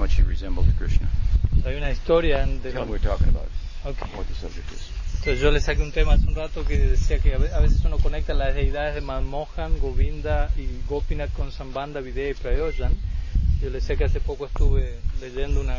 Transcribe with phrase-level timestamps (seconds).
[0.00, 1.08] much he resembled Krishna.
[1.64, 3.48] Hay una historia de lo- we're talking about,
[3.84, 3.98] Ok.
[4.16, 4.80] what the subject is.
[5.18, 7.60] Entonces yo le saqué un tema hace un rato que decía que a ve- a
[7.60, 12.92] veces uno conecta las deidades de Manmohan, Govinda y Gopinath con Sambandha, Videha y Prayojan.
[13.60, 15.78] Yo le decía que hace poco estuve leyendo una-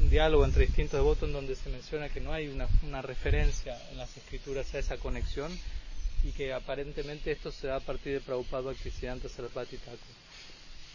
[0.00, 3.76] un diálogo entre distintos devotos en donde se menciona que no hay una, una referencia
[3.90, 5.50] en las escrituras a esa conexión
[6.22, 9.98] y que aparentemente esto se da a partir de Prabhupada Bhaktisiddhanta Sarasvati Thakur.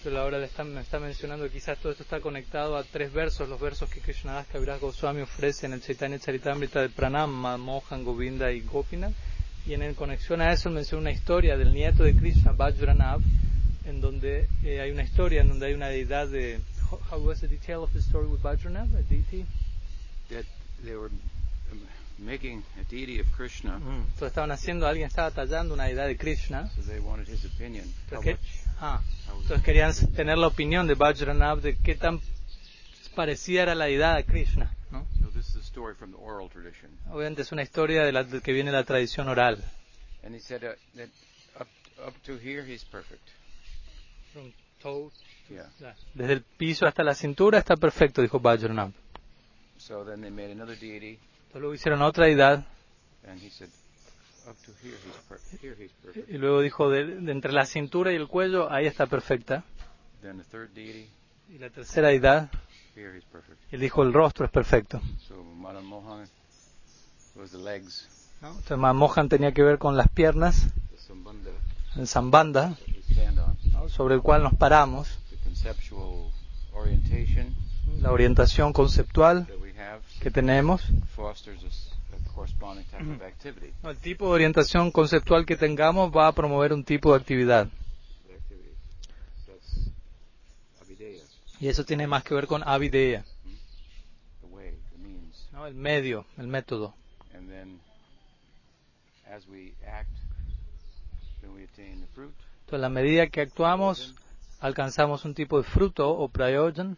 [0.06, 3.12] Pero ahora le está, me está mencionando que quizás todo esto está conectado a tres
[3.12, 8.04] versos, los versos que Krishnadas Kaviraj Goswami ofrece en el Chaitanya Charitamrita de Pranam, Mohan,
[8.04, 9.16] Govinda y Gopinath.
[9.66, 13.20] Y en el conexión a eso menciona una historia del nieto de Krishna, Vajranav,
[13.86, 16.60] en donde eh, hay una historia en donde hay una deidad de...
[17.10, 19.44] How- was the detail of the story with Vajranav, deity?
[20.30, 20.46] That
[20.84, 21.10] they were
[21.72, 21.80] um,
[22.18, 26.70] making a deity of Krishna, Entonces estaban haciendo, alguien estaba tallando una deidad de Krishna.
[26.76, 27.86] so they wanted his opinion.
[28.10, 28.38] Entonces,
[28.80, 32.22] ah, entonces querían tener la opinión de de qué tan
[33.16, 34.72] parecida era la deidad de Krishna.
[34.92, 35.06] ¿no?
[35.22, 36.92] So this is a story from the oral tradition.
[37.10, 39.64] Obviamente es una historia de la de que viene de la tradición oral.
[40.24, 41.10] And he said uh, that
[41.60, 41.68] up,
[42.06, 43.30] up to here he's perfect.
[45.50, 45.96] Yeah.
[46.14, 48.94] Desde el piso hasta la cintura está perfecto, dijo Vajranath.
[49.78, 51.20] So then they made another deity,
[51.60, 52.66] luego hicieron otra deidad
[56.28, 59.64] y luego dijo de, de entre la cintura y el cuello, ahí está perfecta.
[61.50, 62.50] Y la tercera deidad,
[63.72, 65.02] él dijo el rostro es perfecto.
[65.84, 66.28] Mohan
[68.42, 68.50] ¿no?
[68.50, 70.68] Entonces Manmohan tenía que ver con las piernas,
[71.96, 72.08] el
[73.72, 73.90] ¿no?
[73.90, 75.20] sobre el cual nos paramos,
[78.00, 79.48] la orientación conceptual
[80.22, 80.84] que tenemos,
[83.84, 87.68] el tipo de orientación conceptual que tengamos va a promover un tipo de actividad.
[91.60, 93.24] Y eso tiene más que ver con avideya,
[94.98, 95.48] means.
[95.54, 95.66] ¿no?
[95.66, 96.94] el medio, el método.
[102.66, 104.16] Entonces, a la medida que actuamos,
[104.60, 106.98] alcanzamos un tipo de fruto o prayojan,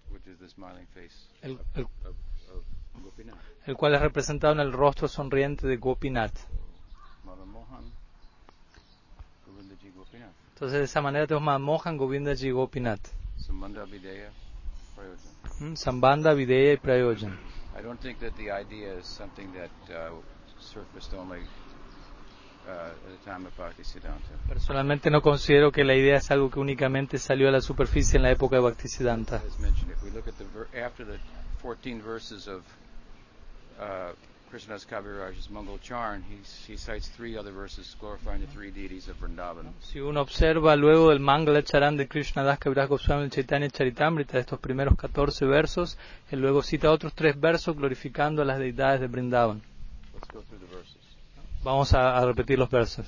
[1.41, 1.87] el, el-.
[3.65, 6.37] El cual es representado en el rostro sonriente de Gopinath.
[10.53, 13.09] Entonces, de esa manera tenemos Manmohan, Govindaji y Gopinath.
[13.35, 13.85] Sambandha.
[15.59, 15.75] ¿Mm?
[15.75, 17.37] Sambandha, Videya y Prayojan.
[17.77, 20.15] I don't think that the idea is something that uh,
[20.59, 21.41] surfaced only
[22.67, 24.47] uh, at the time of Bhaktisiddhanta.
[24.47, 28.23] Personalmente no considero que la idea es algo que únicamente salió a la superficie en
[28.23, 29.35] la época de Bhaktisiddhanta.
[29.35, 31.19] As mentioned, if we look at the after the
[31.61, 32.63] 14 verses of
[33.79, 34.13] uh,
[34.49, 36.37] Krishnadas Kaviraj's Mangal Charn, he,
[36.71, 39.73] he cites three other verses glorifying the three deities of Vrindavan.
[39.81, 44.33] Si uno observa luego del Mangala Charan de Krishna Das Kaviraj Goswami el Chaitanya Charitamrita,
[44.33, 45.97] de estos primeros 14 versos,
[46.31, 49.61] él luego cita otros tres versos glorificando a las deidades de Brindavan.
[50.13, 50.97] Let's go through the verses.
[51.63, 53.05] Vamos a, a repetir los versos.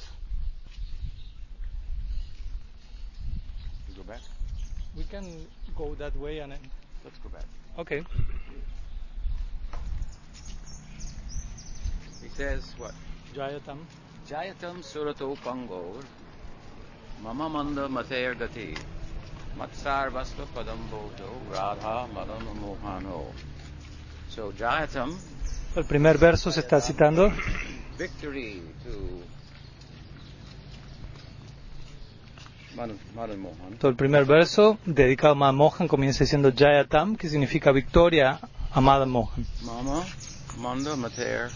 [3.88, 4.22] We go back?
[4.98, 5.24] We can
[5.76, 6.52] go that way and
[7.06, 7.46] Let's go back.
[7.78, 8.04] okay.
[12.40, 12.94] Says what?
[13.36, 13.80] Jayatam.
[14.30, 16.02] Jayatam surato pangor
[17.22, 18.68] mama manda mater gati
[19.58, 23.26] matsar vasva padam bodho radha madam mohano.
[24.30, 25.18] So Jayatam,
[25.76, 27.30] El primer verso se está citando.
[27.98, 29.22] victory to
[32.78, 33.78] Madan, Madan Mohan.
[33.80, 38.40] Todo el primer verso, dedicado a Madan Mohan, comienza diciendo Jayatam, que significa victoria
[38.72, 39.46] a Madan Mohan.
[39.64, 40.06] Mama
[40.58, 41.50] manda mater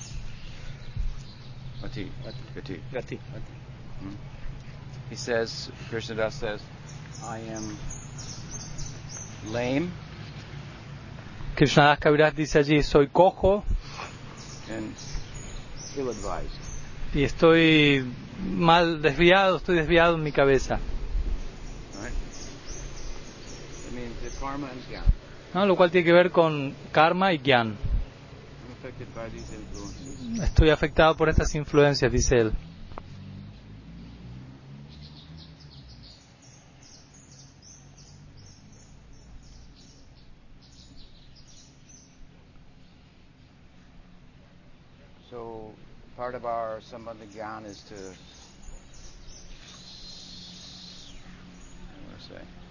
[1.83, 2.09] gati.
[2.55, 2.79] Gati.
[2.91, 3.19] Gati.
[5.09, 6.61] He says, Krishnadas says,
[7.23, 7.77] I am
[9.51, 9.91] lame
[11.55, 13.63] Krishnadas Kaviraj dice allí, soy cojo
[14.71, 14.95] and
[15.95, 16.49] ill-advised.
[17.13, 18.11] y estoy
[18.55, 20.79] mal desviado, estoy desviado en mi cabeza.
[22.01, 22.11] Right?
[23.87, 25.13] It means the karma and jnana.
[25.53, 25.65] ¿no?
[25.67, 27.67] Lo cual tiene que ver con karma y gyan.
[27.67, 28.72] I'm affected by these influences.
[30.41, 32.53] Estoy afectado por estas influencias, dice él.
[45.29, 45.71] So
[46.17, 47.99] part of our sambandha gyan is to I
[52.05, 52.62] want to say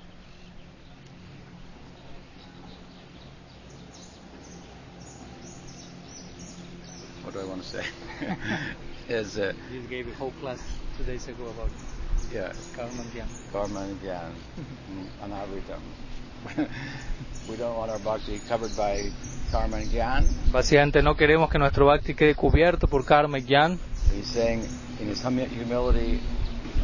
[7.24, 7.84] what do I want to say?
[9.08, 10.58] is uh, You gave a whole class
[10.96, 11.70] two days ago about
[12.32, 13.26] yeah karma and gyan.
[13.52, 14.32] karma and gyan
[14.90, 15.80] mm, anavritam
[17.48, 19.10] we don't want our bhakti covered by
[19.50, 20.24] karma and gyan.
[20.52, 23.78] Básicamente no queremos que nuestro bhakti quede cubierto por karma y gyan.
[24.14, 24.66] He's saying
[25.00, 26.20] in his humi- humility,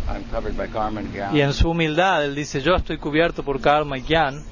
[0.09, 1.35] I'm covered by karma and gyan.
[1.35, 4.43] Y en su humildad, él dice, yo estoy cubierto por karma y gyan,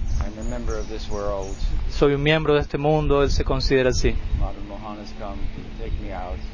[1.90, 4.14] Soy un miembro de este mundo, él se considera así.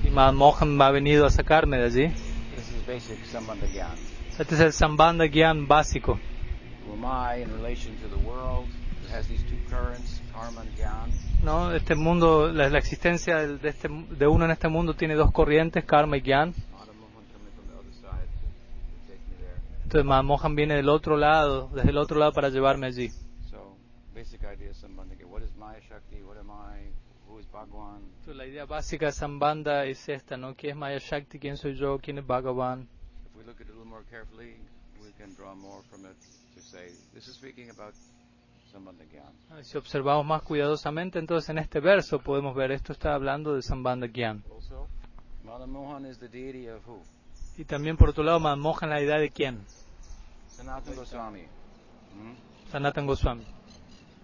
[0.05, 2.13] Y Mohan ha venido a sacarme de allí.
[4.39, 6.19] Este es el Sambandha Gyan básico.
[11.43, 11.73] ¿no?
[11.73, 15.85] Este mundo, la, la existencia de, este, de uno en este mundo tiene dos corrientes,
[15.85, 16.55] karma y gyan.
[19.85, 23.11] Entonces Madan Mohan viene del otro lado, desde el otro lado para llevarme allí.
[24.23, 25.27] So, basic idea of Sambandha Gyan.
[25.31, 26.23] What is Maya Shakti?
[26.23, 26.79] What am I?
[27.27, 28.03] Who is Bhagwan?
[28.21, 30.55] Entonces, la idea básica de Sambandha es esta, ¿no?
[30.55, 31.41] ¿Quién es Maya Shakti?
[31.41, 31.99] ¿Quién soy yo?
[31.99, 32.89] ¿Quién es Bhagavan?
[33.27, 34.55] If we look at it a little more carefully,
[35.03, 36.17] we can draw more from it
[36.55, 37.95] to say this is speaking about
[38.73, 39.33] Sambandha Gyan.
[39.51, 43.63] Ah, Si observamos más cuidadosamente, entonces en este verso podemos ver esto está hablando de
[43.63, 44.45] Sambandha Gyan.
[44.55, 44.87] Also,
[45.45, 47.03] Madan Mohan is the deity of who?
[47.59, 49.65] Y también por otro lado, Madan Mohan la idea de quién?
[50.47, 51.43] Sanatana Goswami.
[52.15, 52.71] Hmm?
[52.71, 53.45] Sanatan Goswami.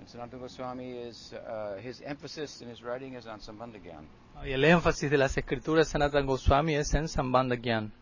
[0.09, 4.07] Sanatana Goswami is uh, his emphasis in his writing is on Sambandha Gyan.
[4.43, 7.93] Y el énfasis de las escrituras de Sanatan Goswami es en Sambandha Gyan.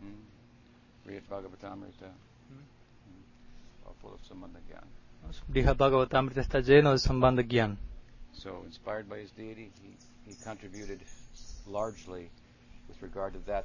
[0.00, 1.08] Hmm?
[1.08, 2.12] Read Bhagavatamrita.
[2.48, 3.86] Hmm?
[3.86, 4.84] All full of Sambandha Gyan.
[5.48, 7.78] Brihad Bhagavatamrita está lleno de Sambandha Gyan.
[8.34, 9.96] So, inspired by his deity, he,
[10.30, 11.00] he contributed
[11.66, 12.28] largely
[12.86, 13.64] with regard to that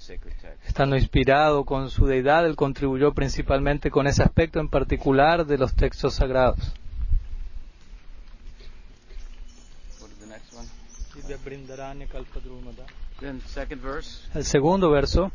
[0.00, 0.66] text.
[0.66, 5.74] Estando inspirado con su deidad, él contribuyó principalmente con ese aspecto en particular de los
[5.74, 6.72] textos sagrados.
[14.34, 15.32] El segundo verso,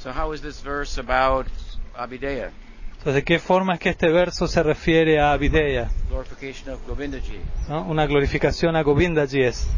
[0.00, 1.46] So how is this verse about
[1.96, 2.52] Abhideya?
[2.98, 5.88] entonces, ¿de qué forma es que este verso se refiere a Videya?
[6.08, 7.38] Glorification of Govindaji.
[7.68, 7.82] ¿no?
[7.84, 9.68] Una glorificación a Govindaji es.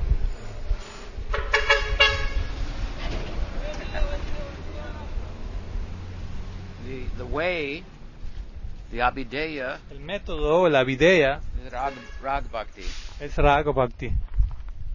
[6.87, 7.85] The, the way,
[8.91, 12.85] the Abhideya El método, la Videya, is Rag, Rag Bhakti.
[13.21, 14.13] es Raga Bhakti.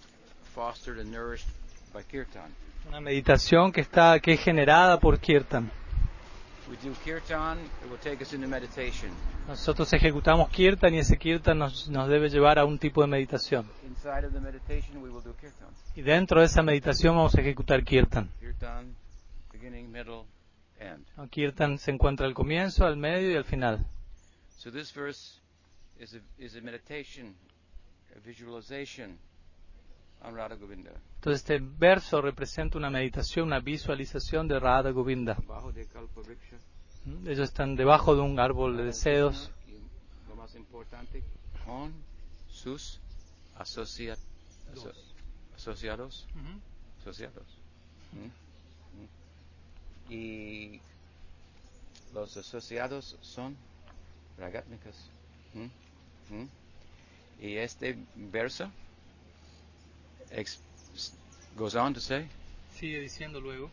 [0.54, 1.46] fostered, and nourished
[1.92, 2.54] by kirtan.
[2.88, 5.70] Una meditación que está, que es generada por Kirtan.
[6.70, 9.10] We do kirtan, it will take us into meditation.
[9.46, 13.68] Nosotros ejecutamos Kirtan y ese Kirtan nos, nos debe llevar a un tipo de meditación.
[13.86, 15.68] Inside of the meditation, we will do kirtan.
[15.94, 18.30] Y dentro de esa meditación vamos a ejecutar Kirtan.
[21.16, 21.28] ¿No?
[21.28, 23.86] Kirtan se encuentra al comienzo, al medio y al final.
[24.58, 25.40] So this verse
[25.98, 27.34] is a, is a meditation,
[28.16, 29.18] a visualization
[30.22, 30.90] on Radha Govinda.
[31.16, 35.36] Entonces este verso representa una meditación, una visualización de Radha Govinda.
[37.26, 41.22] Ellos están debajo de un árbol de deseos Y lo más importante,
[41.66, 41.92] con
[42.48, 43.00] sus
[43.56, 44.16] asocia-
[44.72, 44.92] aso-
[45.54, 46.26] asociados.
[47.00, 47.58] asociados.
[48.12, 48.43] ¿Mm?
[50.08, 50.12] ¿Mm?
[50.12, 50.80] Y
[52.12, 53.56] los asociados son
[54.38, 54.94] ragatnikas.
[55.54, 56.34] ¿Mm?
[56.34, 56.48] ¿Mm?
[57.40, 58.70] Y este verso
[60.30, 60.58] ex-
[61.56, 62.28] goes on to say,
[62.78, 63.70] Sigue diciendo luego.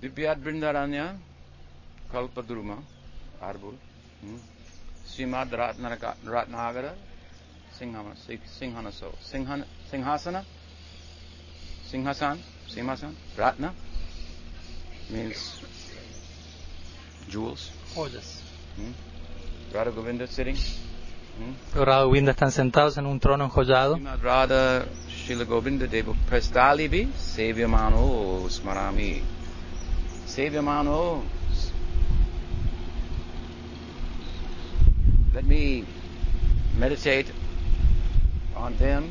[0.00, 1.16] Divyad Brindaranya
[2.12, 2.78] Kalpadruma
[3.40, 3.74] Arbul
[4.22, 4.36] ¿Mm?
[5.08, 6.94] Srimad Ratnaga- Ratnagara
[7.78, 10.44] Singhama, Sing- Singhanaso Singhan, Singhasana
[11.90, 13.72] Singhasan Simhasan Ratna
[15.10, 15.60] means
[17.28, 18.42] jewels Joyas.
[18.76, 19.74] ¿Mm?
[19.74, 21.76] Radha Govinda sitting ¿Mm?
[21.76, 23.94] Los Radha Govinda están sentados en un trono enjollado.
[23.96, 29.22] Srimad Radha Shila Govinda Deva Prastalibi Sevyamano Smarami
[30.26, 31.22] Sevyamano
[35.34, 35.84] Let me
[36.78, 37.26] meditate
[38.56, 39.10] on them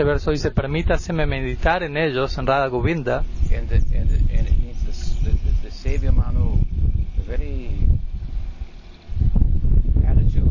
[0.00, 3.22] Este verso dice, permítaseme meditar en ellos, en Radha Govinda.
[3.52, 6.58] and, the, and, the, and it means the, the, the, the Sevyamano,
[7.18, 7.86] the very
[10.06, 10.48] attitude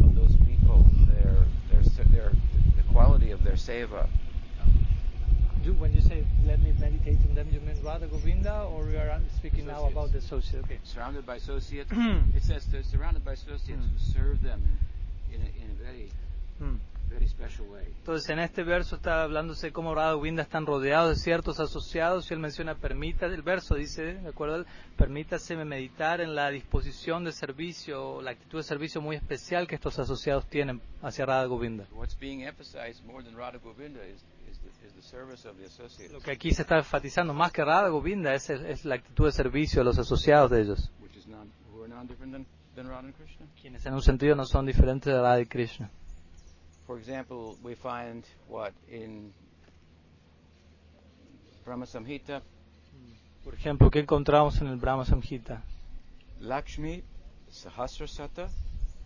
[0.00, 2.32] of those people, their, their, their,
[2.76, 4.08] the quality of their seva.
[5.62, 8.96] You, when you say, let me meditate on them, you mean Radha Govinda, or we
[8.96, 10.64] are speaking now about the associate?
[10.64, 10.78] Okay.
[10.84, 11.92] surrounded by associates.
[12.34, 14.62] it says they're surrounded by associates who serve them
[15.34, 16.08] in a, in a very
[16.62, 16.76] Mm.
[17.98, 22.30] Entonces en este verso está hablándose de cómo Radha Govinda están rodeados de ciertos asociados
[22.30, 24.64] y él menciona permita, el verso dice, ¿de acuerdo?
[24.96, 29.98] Permítase meditar en la disposición de servicio, la actitud de servicio muy especial que estos
[29.98, 31.86] asociados tienen hacia Radha Govinda.
[31.92, 35.66] What's being emphasized more than Radha Govinda is, is, the, is the service of the
[35.66, 39.26] associates, Lo que aquí se está enfatizando más que Radha Govinda es, es la actitud
[39.26, 42.88] de servicio de los asociados de ellos, which is non, who are non-different than, than
[42.88, 43.46] Radha and Krishna.
[43.60, 45.90] quienes en un sentido no son diferentes de Radha y Krishna.
[46.90, 49.32] For example, we find what in
[51.64, 52.42] Brahma Samhita,
[53.44, 55.62] Por ejemplo, ¿qué encontramos en el Brahma Samhita?
[56.40, 57.04] Lakshmi
[57.48, 58.48] Sahasrasata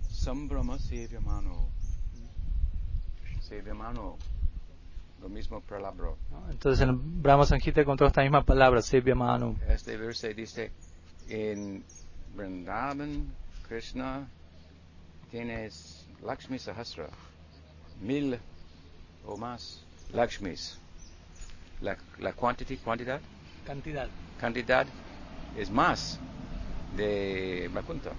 [0.09, 1.69] Sambrahma Sevyamano.
[3.43, 4.17] Sevyamano.
[5.21, 6.15] Lo mismo palabra.
[6.51, 9.59] Entonces en el Brahma Samhita encontramos esta misma palabra, Sevya Manu.
[9.69, 10.71] Este verse dice,
[11.29, 11.85] en
[12.35, 13.27] Vrindavan,
[13.69, 14.27] Krishna,
[15.31, 17.11] tienes Lakshmi Sahasra,
[18.01, 18.39] mil
[19.27, 19.81] o más
[20.13, 20.79] Lakshmis.
[21.81, 23.21] La, la quantity, cantidad,
[23.67, 24.09] Cantidad.
[24.41, 24.87] cantidad
[25.59, 26.19] es más
[26.97, 28.11] de Vakunta.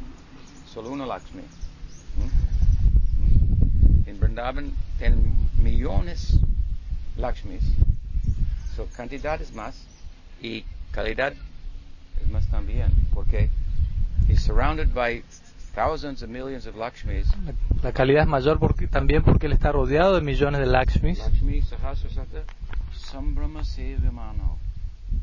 [0.72, 1.42] Solo una Lakshmi.
[2.18, 4.10] ¿Mm?
[4.10, 6.38] En Vrindavan tienen millones
[7.18, 7.64] Lakshmis.
[8.76, 9.76] So, cantidad es más
[10.42, 11.34] y calidad
[12.22, 13.50] es más también, porque
[14.28, 15.24] he's surrounded by
[15.76, 17.28] thousands of millions of Lakshmis.
[17.84, 21.20] La, calidad es mayor porque, también porque él está rodeado de millones de Lakshmis.
[21.20, 22.44] Lakshmi Sahasrasata.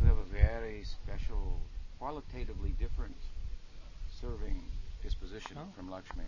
[0.00, 1.58] We have a very special,
[1.98, 3.16] qualitatively different
[4.20, 4.62] serving
[5.02, 5.66] disposition Oh.
[5.74, 6.22] from Lakshmi.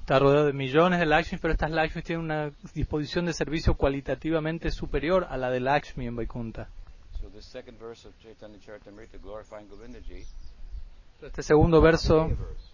[0.00, 4.70] Está rodeado de millones de Lakshmis, pero estas Lakshmis tienen una disposición de servicio cualitativamente
[4.70, 6.68] superior a la de Lakshmi en Vaikunta.
[7.20, 10.24] So this second verse of Chaitanya Charitamrita glorifying Govindaji,
[11.22, 12.28] Este segundo verso.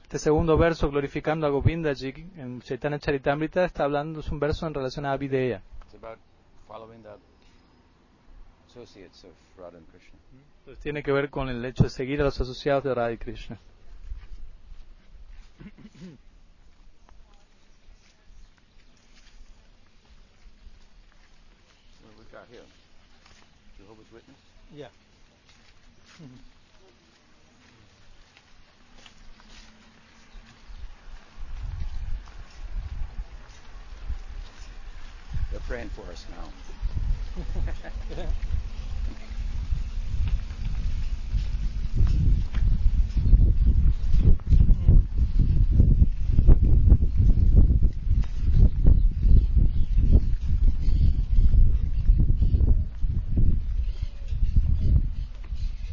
[0.09, 4.73] Este segundo verso glorificando a Govindaji en Chaitanya Charitamrita está hablando, es un verso en
[4.73, 5.61] relación a Videya.
[5.85, 6.19] It's about
[6.67, 7.11] following the
[8.71, 10.19] associates of Radha and Krishna.
[10.61, 13.19] Entonces tiene que ver con el hecho de seguir a los asociados de Radha y
[13.19, 13.59] Krishna.
[22.01, 22.65] What have we got here?
[23.77, 24.39] Jehovah's Witness?
[24.75, 24.89] Yeah.
[35.51, 36.53] They're praying for us now.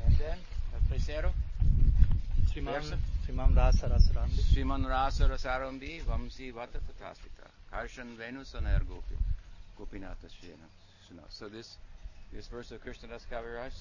[0.06, 0.38] And then,
[0.74, 1.32] el tercero,
[2.52, 2.98] Sriman, Verso.
[3.26, 4.42] Sriman Rasa Rasarambi.
[4.42, 9.35] Sriman Rasa Rasarambi Vamsi Vata Tatastita Harshan Venus Gopi Gopinata
[9.76, 11.24] Shena.
[11.30, 11.78] So this
[12.32, 13.74] this verse of Krishnadas Kaviraj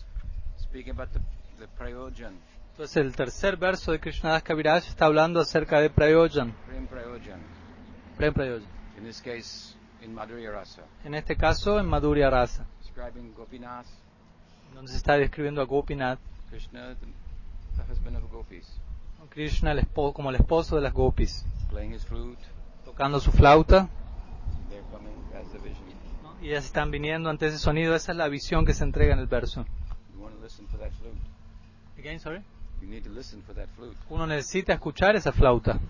[0.57, 1.21] speaking about the,
[1.59, 2.35] the Prayojan,
[2.73, 6.53] Entonces el tercer verso de Krishnadas Kaviraj está hablando acerca de Prayojan.
[6.67, 7.41] Prem Prayojan.
[8.17, 8.69] Prem Prayojan.
[8.99, 13.87] In this case, in Madhurya Rasa, En este caso en Madhurya Rasa, describing Gopinath,
[14.75, 16.19] donde se está describiendo a Gopinath,
[16.51, 18.69] Krishna, the, husband of Gopis,
[19.31, 22.43] Krishna el como el esposo de las Gopis, playing his flute.
[22.85, 23.89] tocando su flauta.
[24.69, 25.85] They're coming as the vision.
[26.23, 26.34] ¿no?
[26.45, 29.19] Y ellas están viniendo ante ese sonido, esa es la visión que se entrega en
[29.19, 29.65] el verso.
[31.99, 32.43] Again, sorry.
[32.83, 33.97] You need to listen for that flute.
[34.11, 35.81] Uno necesita escuchar esa flauta.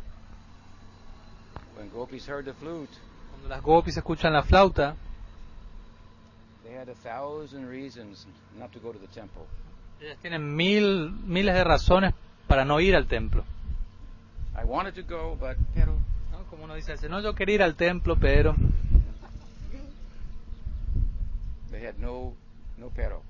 [1.77, 2.93] When Gopis heard the flute,
[3.33, 4.95] Cuando las Gopis escuchan la flauta,
[6.63, 8.25] they had a thousand reasons
[8.57, 9.43] not to go to the temple.
[10.01, 12.15] ellas tienen mil, miles de razones
[12.47, 13.45] para no ir al templo.
[14.57, 15.99] I wanted to go, but pero
[16.31, 16.45] ¿no?
[16.49, 18.55] Como uno dice, dice, no, yo quería ir al templo, pero...
[21.75, 22.35] they had no
[22.79, 23.23] no pero.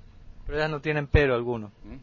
[0.47, 1.71] Pero ellas no tienen pero alguno.
[1.83, 1.97] Hmm?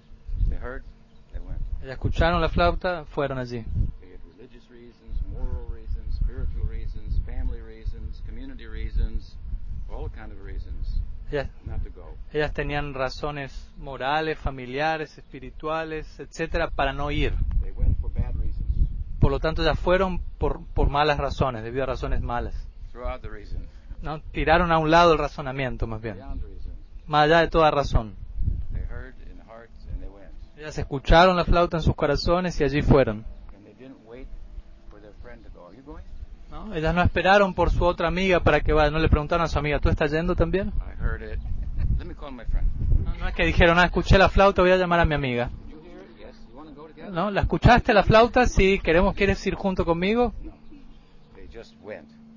[0.50, 0.84] They heard,
[1.32, 1.62] they went.
[1.84, 3.64] Ellas escucharon la flauta, fueron allí.
[4.02, 9.36] They had religious reasons, moral reasons, spiritual reasons, family reasons, community reasons,
[9.90, 12.18] all kind of reasons Ellas, not to go.
[12.34, 17.34] ellas tenían razones morales, familiares, espirituales, etcétera, para no ir.
[17.62, 18.90] They went for bad reasons.
[19.20, 22.56] Por lo tanto, ellas fueron por, por malas razones, debido a razones malas.
[22.94, 23.68] The reason.
[24.01, 24.22] ¿No?
[24.31, 26.17] Tiraron a un lado el razonamiento, más bien.
[27.08, 28.15] Más allá de toda razón.
[30.58, 33.25] Ellas escucharon la flauta en sus corazones y allí fueron.
[36.51, 36.75] ¿no?
[36.75, 38.91] Ellas no esperaron por su otra amiga para que vaya.
[38.91, 40.72] No le preguntaron a su amiga, ¿tú estás yendo también?
[43.03, 45.50] No, no es que dijeron, ah, escuché la flauta, voy a llamar a mi amiga.
[47.12, 47.31] ¿No?
[47.31, 48.46] ¿La escuchaste la flauta?
[48.46, 50.34] Sí, queremos, ¿quieres ir junto conmigo?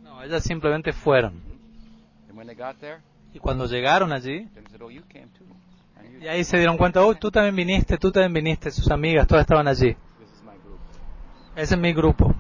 [0.02, 1.42] No, ellas simplemente fueron.
[2.28, 2.44] And when they got there,
[3.33, 4.49] Y cuando llegaron allí,
[4.81, 5.45] "Oh, you came too."
[5.97, 8.91] And you, y ahí se dieron cuenta, oh, tú también viniste, tú también viniste, sus
[8.91, 9.97] amigas, todas estaban allí.
[11.57, 12.35] Ese es mi grupo.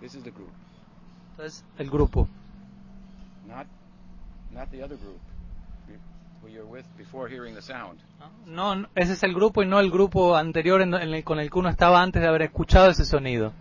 [0.00, 0.52] This is the group,
[1.30, 2.28] Entonces, el grupo.
[8.46, 11.50] No, ese es el grupo y no el grupo anterior en en el- con el
[11.50, 13.52] que uno estaba antes de haber escuchado ese sonido.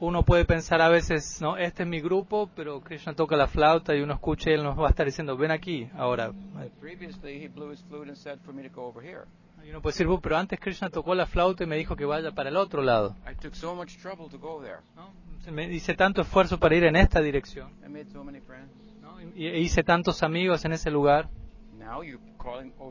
[0.00, 3.94] Uno puede pensar a veces, no, este es mi grupo, pero Krishna toca la flauta
[3.94, 6.30] y uno escucha y él nos va a estar diciendo, ven aquí, ahora.
[6.30, 9.24] But previously, he blew his flute and said for me to go over here.
[9.66, 12.04] Y uno puede decir, "Oh, pero antes Krishna tocó la flauta y me dijo que
[12.04, 13.16] vaya para el otro lado.
[13.28, 14.78] I took so much trouble to go there.
[14.94, 15.10] ¿no?
[15.50, 17.72] Me hice tanto esfuerzo para ir en esta dirección.
[17.84, 18.70] I made so many friends.
[19.00, 19.20] ¿no?
[19.34, 21.28] Y hice tantos amigos en ese lugar.
[21.76, 22.02] Now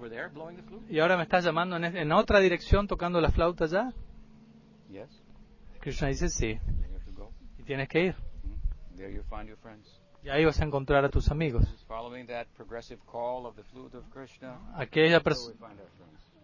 [0.09, 0.85] there, blowing the flute?
[0.89, 3.93] Y ahora me estás llamando en, otra dirección tocando la flauta ya.
[4.89, 5.23] Yes.
[5.79, 6.59] Krishna dice, sí.
[7.57, 8.15] Y tienes que ir.
[8.43, 8.97] Mhm.
[8.97, 9.57] There you find your.
[10.23, 11.63] Y ahí vas a encontrar a tus amigos.
[14.73, 15.21] Aquella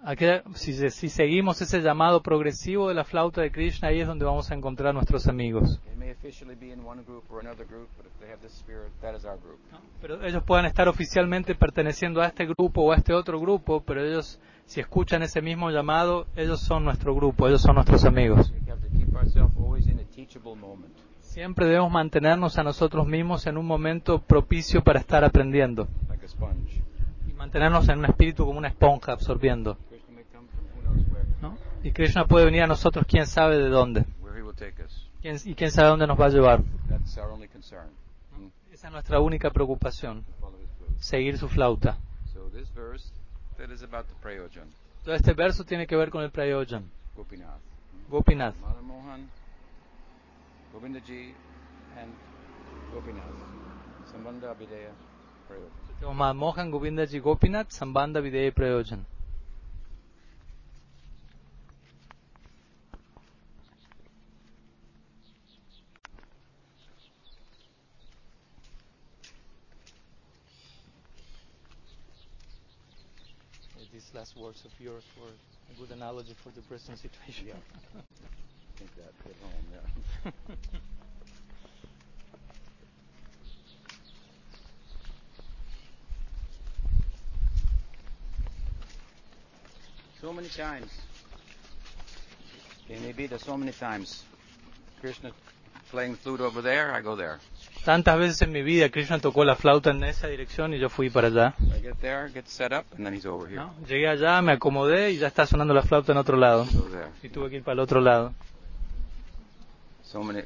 [0.03, 4.25] aquella- si, si seguimos ese llamado progresivo de la flauta de Krishna, ahí es donde
[4.25, 5.79] vamos a encontrar a nuestros amigos.
[10.01, 14.03] Pero ellos puedan estar oficialmente perteneciendo a este grupo o a este otro grupo, pero
[14.03, 18.53] ellos, si escuchan ese mismo llamado, ellos son nuestro grupo, ellos son nuestros amigos.
[21.21, 26.27] Siempre debemos mantenernos a nosotros mismos en un momento propicio para estar aprendiendo like a
[26.27, 26.81] sponge.
[27.27, 29.77] y mantenernos en un espíritu como una esponja absorbiendo.
[29.89, 31.57] Krishna may come from who knows where, ¿no?
[31.83, 34.05] Y Krishna puede venir a nosotros quién sabe de dónde
[35.45, 36.63] y quién sabe dónde nos va a llevar.
[38.71, 40.25] Esa es nuestra única preocupación,
[40.99, 41.97] seguir su flauta.
[45.03, 47.59] Todo este verso tiene que ver con el Prayojan, Gopinath.
[48.09, 48.55] Gopinath.
[50.73, 51.33] Govindaji,
[51.97, 52.13] and
[52.93, 53.25] Gopinath.
[54.11, 54.91] Sambandha Abhideya
[55.47, 55.71] Prayojan.
[55.99, 59.05] Tenemos Madhan Mohan, Govindaji, Gopinath, Sambandha, Videya Prayojan.
[74.11, 77.47] These last words of yours were a good analogy for the present situation.
[77.47, 77.53] Yeah.
[77.95, 78.01] I
[78.77, 79.65] think that hit home,
[80.25, 80.31] yeah.
[90.21, 90.91] so many times.
[92.89, 94.23] In Ibiza, so many times.
[94.99, 95.31] Krishna
[95.91, 97.37] playing flute over there, I go there.
[97.85, 101.09] Tantas veces en mi vida Krishna tocó la flauta en esa dirección y yo fui
[101.09, 101.53] para allá.
[101.59, 103.57] I get there, get set up, and then he's over here.
[103.61, 103.73] ¿no?
[103.87, 106.65] Llegué allá, me acomodé y ya está sonando la flauta en otro lado.
[106.65, 106.87] So.
[107.23, 108.33] Y tuve que ir para el otro lado.
[110.03, 110.43] So many,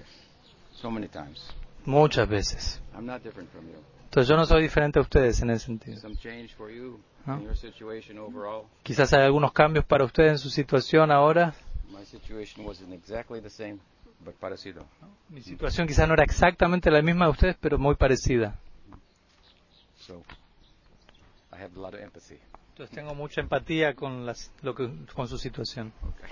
[0.73, 1.49] so many times.
[1.85, 2.81] Muchas veces.
[2.95, 3.77] I'm not different from you.
[4.05, 5.99] Entonces yo no soy diferente a ustedes en ese sentido.
[5.99, 7.35] Some change for you No.
[7.37, 8.63] in your situation overall.
[8.83, 11.53] Quizás hay algunos cambios para ustedes en su situación ahora.
[11.89, 13.79] My situation wasn't exactly the same,
[14.39, 14.85] parecido.
[15.29, 18.59] Mi situación quizás no era exactamente la misma de ustedes, pero muy parecida.
[19.97, 20.23] So
[21.51, 22.39] I have a lot of empathy.
[22.69, 25.93] Entonces tengo mucha empatía con, las, lo que, con su situación.
[26.15, 26.29] Okay.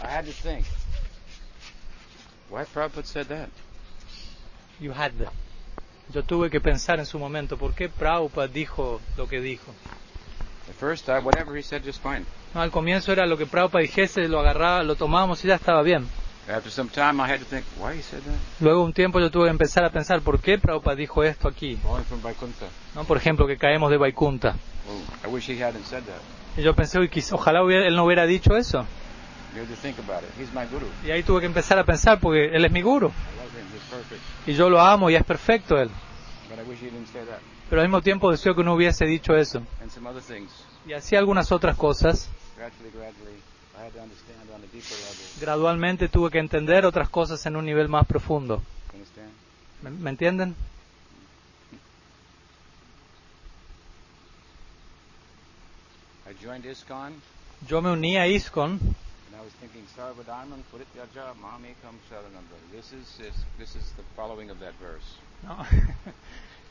[0.00, 0.64] I had to think.
[2.48, 3.48] Why Prabhupada said that?
[4.80, 5.32] You had that.
[6.12, 9.74] Yo tuve que pensar en su momento, ¿por qué Prabhupada dijo lo que dijo?
[12.54, 15.82] No, al comienzo era lo que Prabhupada dijese, lo agarraba, lo tomábamos y ya estaba
[15.82, 16.08] bien.
[16.48, 18.34] After some time, I had to think, why he said that?
[18.60, 21.78] Luego un tiempo yo tuve que empezar a pensar, ¿por qué Prabhupada dijo esto aquí?
[22.94, 23.04] ¿No?
[23.04, 24.56] Por ejemplo, que caemos de Vaikunta.
[24.88, 26.20] Oh, I wish he hadn't said that.
[26.56, 26.98] Y yo pensé,
[27.32, 28.86] ojalá hubiera- él no hubiera dicho eso.
[29.54, 30.30] You have to think about it.
[30.40, 30.86] He's my guru.
[31.06, 33.08] Y ahí tuve que empezar a pensar, porque él es mi guru.
[33.08, 33.66] I love him.
[33.74, 34.48] He's perfect.
[34.48, 35.90] Y yo lo amo y es perfecto él.
[37.72, 39.62] Pero al mismo tiempo deseo que no hubiese dicho eso.
[40.86, 42.28] Y así algunas otras cosas.
[42.54, 43.38] Gradually, gradually,
[43.74, 45.40] I had to understand on a deeper level.
[45.40, 48.60] Gradualmente tuve que entender otras cosas en un nivel más profundo.
[49.80, 50.54] ¿Me, me entienden?
[57.66, 58.80] Yo me uní a ISKCON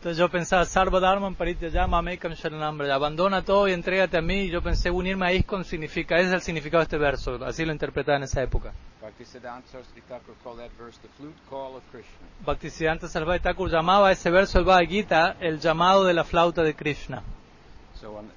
[0.02, 0.04] Sarvadharman.
[0.04, 2.96] Entonces yo pensaba, Sarva Dharman Parityajama Amekam Sharanam Braja.
[2.96, 4.46] abandona todo y entrégate a mí.
[4.46, 7.66] Y yo pensé, unirme a ISKCON significa, ese es el significado de este verso, así
[7.66, 8.74] lo interpretaba en esa época.
[9.02, 12.28] Bhaktisiddhanta Saraswati Thakur called that verse the flute call of Krishna.
[12.46, 16.64] Bhaktisiddhanta Sarvati Thakur llamaba a ese verso del Bhagavad Gita el llamado de la flauta
[16.64, 17.22] de Krishna.
[18.00, 18.32] So on,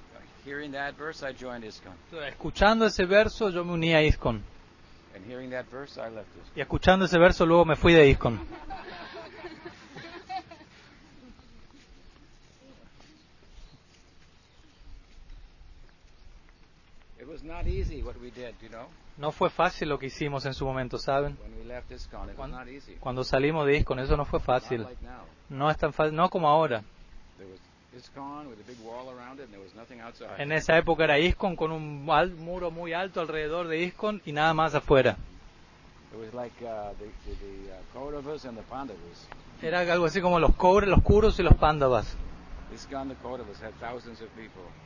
[0.45, 1.95] Hearing that verse, I joined ISKCON.
[2.29, 4.43] Escuchando ese verso, yo me uní a ISKCON.
[5.15, 6.57] And hearing that verse, I left ISKCON.
[6.57, 8.39] Y escuchando ese verso, luego me fui de ISKCON.
[8.45, 8.53] It was not
[17.15, 17.24] easy what we did, you know.
[19.17, 21.37] No fue fácil lo que hicimos en su momento, ¿saben?
[22.37, 22.63] Cuando,
[23.01, 24.87] cuando salimos de ISKCON, eso no fue fácil.
[25.49, 26.83] No es tan fácil, no como ahora.
[30.39, 34.53] En esa época era ISKCON con un muro muy alto alrededor de ISKCON y nada
[34.55, 35.17] más afuera.
[36.13, 39.29] It was like uh, uh, Pandavas.
[39.61, 42.17] Era algo así como los cobres, los kuros y los pándavas.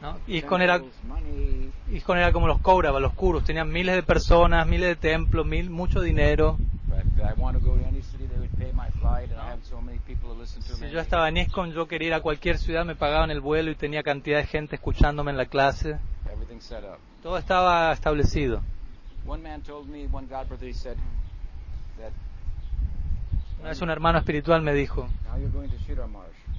[0.03, 0.19] ¿No?
[0.61, 3.45] Era, Temples, money, ISKCON era como los Kauravas, los kuros.
[3.45, 6.59] Tenían miles de personas, miles de templos, mil, mucho dinero.
[10.59, 13.71] Si yo estaba en ISKCON, yo quería ir a cualquier ciudad, me pagaban el vuelo
[13.71, 15.99] y tenía cantidad de gente escuchándome en la clase.
[16.31, 16.99] Everything set up.
[17.23, 18.63] Todo estaba establecido.
[19.27, 20.97] One man told me, one God brother, he said
[21.99, 22.13] that
[23.61, 25.09] Una vez un hermano espiritual me dijo,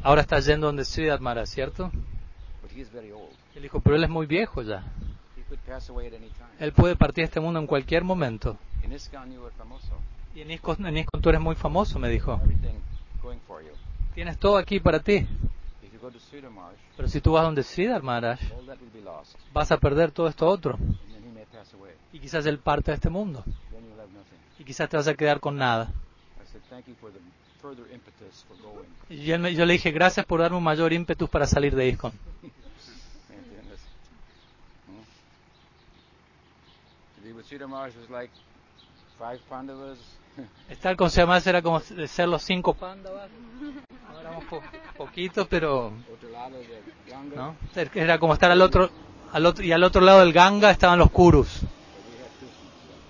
[0.03, 1.91] ahora está yendo donde Siddharth Maharaj, ¿cierto?
[3.55, 4.83] Él dijo, pero él es muy viejo ya.
[6.59, 8.57] Él puede partir de este mundo en cualquier momento.
[10.35, 12.39] Y en ISKCON, en tú eres muy famoso, me dijo.
[14.13, 15.27] Tienes todo aquí para ti.
[16.95, 18.39] Pero si tú vas donde Siddharth Maharaj,
[19.53, 20.77] vas a perder todo esto otro.
[22.13, 23.43] Y quizás él parte de este mundo.
[24.57, 25.91] Y quizás te vas a quedar con nada.
[29.10, 31.88] Y me- yo le dije, gracias por darme un mayor ímpetus para salir de
[39.50, 39.98] Pandavas.
[40.69, 43.30] Estar con Siddharth era como ser los cinco pándavas.
[44.13, 44.62] No éramos po-
[44.98, 45.91] poquitos, pero.
[47.93, 48.89] Era como estar al otro,
[49.34, 51.62] al otro y al otro lado del Ganga estaban los Kurus.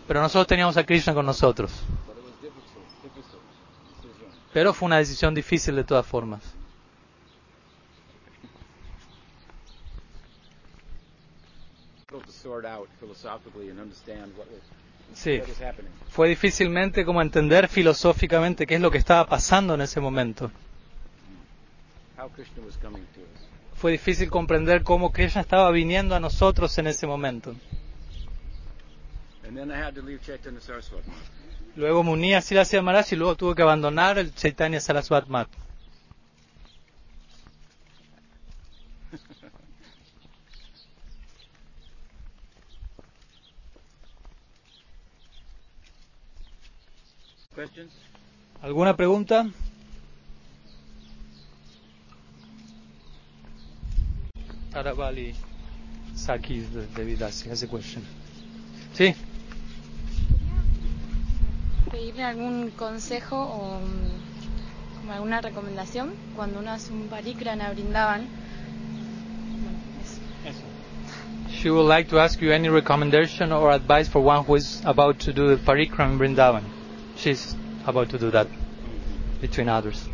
[0.07, 1.71] Pero nosotros teníamos a Krishna con nosotros.
[2.07, 3.41] But it was difficult, difficult
[4.01, 4.29] decision.
[4.59, 6.41] Pero fue una decisión difícil de todas formas.
[15.13, 15.41] Sí,
[16.09, 20.51] fue difícilmente como entender filosóficamente qué es lo que estaba pasando en ese momento.
[23.75, 27.55] Fue difícil comprender cómo Krishna estaba viniendo a nosotros en ese momento.
[31.79, 35.47] Luego me uní a Siddhartha Maharaj y luego tuve que abandonar el Chaitanya Saraswat Mat.
[48.61, 49.47] ¿Alguna pregunta?
[54.73, 55.33] Aravali
[56.13, 58.03] Saki de, de Vidasi has a question.
[58.93, 59.15] Sí,
[61.89, 68.27] pedirle algún consejo o mm, como alguna recomendación cuando uno hace un parikrana brindaban.
[69.61, 69.77] Bueno,
[70.45, 70.61] eso.
[71.51, 75.19] she would like to ask you any recommendation or advice for one who is about
[75.19, 76.63] to do the parikram in Vrindavan.
[77.17, 78.47] She's about to do that,
[79.41, 80.07] between others.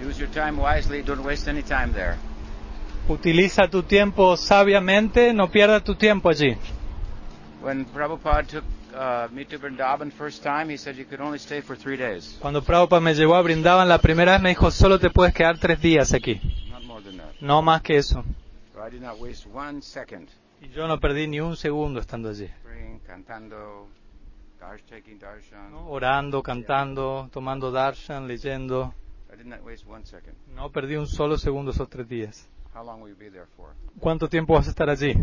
[0.00, 1.02] Use your time wisely.
[1.02, 2.16] Don't waste any time there.
[3.08, 6.56] Utiliza tu tiempo sabiamente, no pierdas tu tiempo allí.
[7.62, 11.60] When Prabhupada took uh, me to Vrindavan first time, he said you could only stay
[11.60, 14.98] for three days, Cuando Prabhupada me llevó a Brindavan la primera vez me dijo, solo
[14.98, 17.34] te puedes quedar tres días aquí, not more than that.
[17.40, 18.24] no más que eso.
[18.72, 20.28] So I did not waste one second
[20.62, 22.48] Y yo no perdí ni un segundo estando allí.
[22.62, 23.88] praying, cantando,
[24.60, 25.72] darsh, taking darshan.
[25.72, 25.88] ¿no?
[25.88, 28.94] Orando, cantando, tomando darshan, leyendo.
[29.32, 30.34] I did not waste one second.
[30.54, 32.48] No perdí un solo segundo esos tres días.
[32.74, 33.74] How long will you be there for?
[34.00, 35.14] ¿Cuánto tiempo vas a estar allí?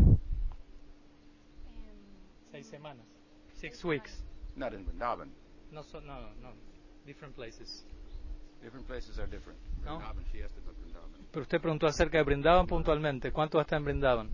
[2.52, 3.06] Seis semanas.
[3.54, 4.24] Six weeks.
[4.56, 5.30] Not in Vrindavan.
[5.72, 6.54] No, so- no, no.
[7.06, 7.86] Different places.
[8.62, 9.60] Different places are different.
[9.86, 10.00] No.
[10.00, 11.28] Vrindavan, she asked about Vrindavan.
[11.32, 13.32] Pero usted preguntó acerca de Brindavan puntualmente.
[13.32, 14.30] ¿Cuánto va a estar en Brindavan?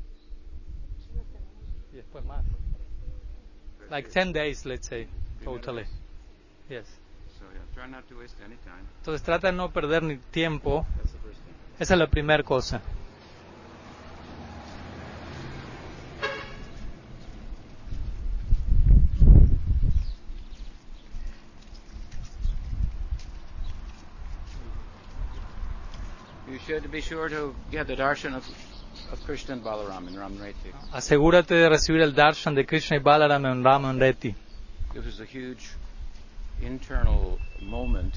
[1.91, 2.45] Y después más.
[3.89, 5.07] Like 10 days, let's say,
[5.43, 5.83] totally.
[6.69, 6.87] Yes.
[8.99, 10.85] Entonces trata de no perder ni tiempo.
[11.79, 12.81] Esa es la primera cosa.
[30.91, 34.35] Asegúrate de recibir el darshan de Krishna y Balaram en Raman Reti.
[34.93, 35.73] This was a huge
[36.61, 38.15] internal moment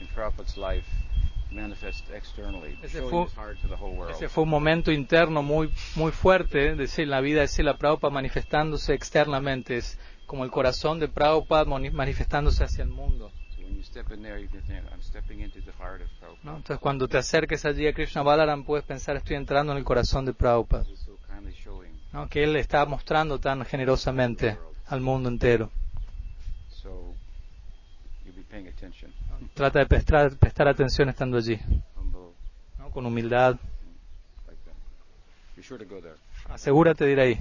[0.00, 0.86] in Prabhupada's life,
[1.50, 4.14] manifest externally, Ese fue- his heart to the whole world.
[4.14, 8.94] Ese fue un momento interno muy, muy fuerte de la vida de Srila Prabhupada manifestándose
[8.94, 9.76] externamente.
[9.76, 13.32] Es como el corazón de Prabhupada manifestándose hacia el mundo.
[13.56, 16.08] So when you step in there, you can think, I'm stepping into the heart of
[16.20, 16.44] Prabhupada.
[16.44, 16.56] ¿no?
[16.58, 20.24] Entonces cuando te acerques allí a Krishna Balaram puedes pensar estoy entrando en el corazón
[20.24, 20.84] de Prabhupada.
[22.12, 22.28] ¿no?
[22.28, 24.56] Que él está mostrando tan generosamente
[24.86, 25.70] al mundo entero.
[26.70, 27.14] So
[28.24, 28.49] you'll be paying attention,
[29.54, 31.58] Trata de prestar, prestar atención estando allí,
[32.78, 32.90] ¿no?
[32.90, 33.56] con humildad.
[36.48, 37.38] Asegúrate de ir ahí.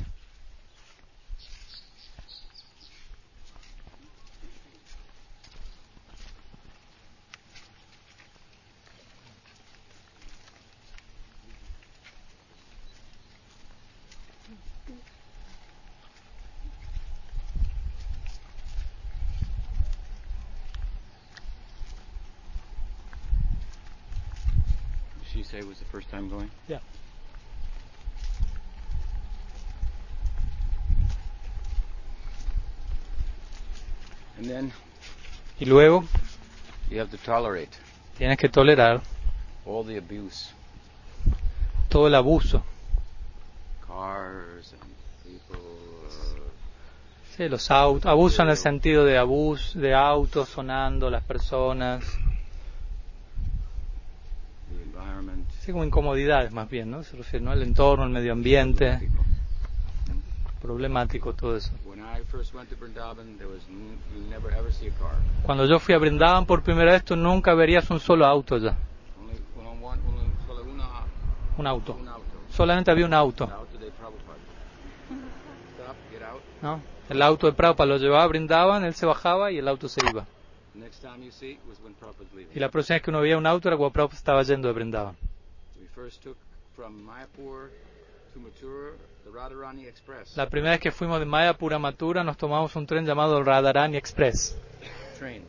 [25.92, 26.50] First time going?
[26.68, 26.80] Yeah.
[34.38, 34.72] And then
[35.60, 36.06] Y luego
[36.90, 37.78] you have to tolerate
[38.18, 39.02] tienes que tolerar
[39.66, 40.52] all the abuse,
[41.90, 42.64] todo el abuso.
[43.86, 44.92] cars and
[45.24, 45.60] people.
[46.08, 46.40] Uh,
[47.36, 52.04] Sí, los autos, abuso en el sentido de abuso, de autos sonando, las personas,
[54.70, 55.46] the environment.
[55.70, 57.04] Sí, como incomodidades más bien, ¿no?
[57.04, 57.54] Se refiere, ¿no?
[57.54, 59.00] El entorno, el medio ambiente,
[60.62, 61.72] problemático todo eso.
[61.86, 65.16] When I first went to Vrindavan, there was n- you never ever see a car.
[65.44, 68.74] Cuando yo fui a Brindavan por primera vez, tú nunca verías un solo auto una,
[71.58, 71.98] un auto.
[72.50, 73.48] Solamente había un auto.
[76.62, 76.82] ¿no?
[77.10, 80.06] El auto de Prabhupada lo llevaba a Brindavan, él se bajaba y el auto se
[80.06, 80.26] iba.
[82.54, 84.74] Y la próxima vez que uno veía un auto era cuando Prabhupada estaba yendo de
[84.74, 85.16] Brindavan.
[90.36, 93.98] La primera vez que fuimos de Mayapur a Mathura nos tomamos un tren llamado Radharani
[93.98, 94.58] Express,
[95.18, 95.44] train.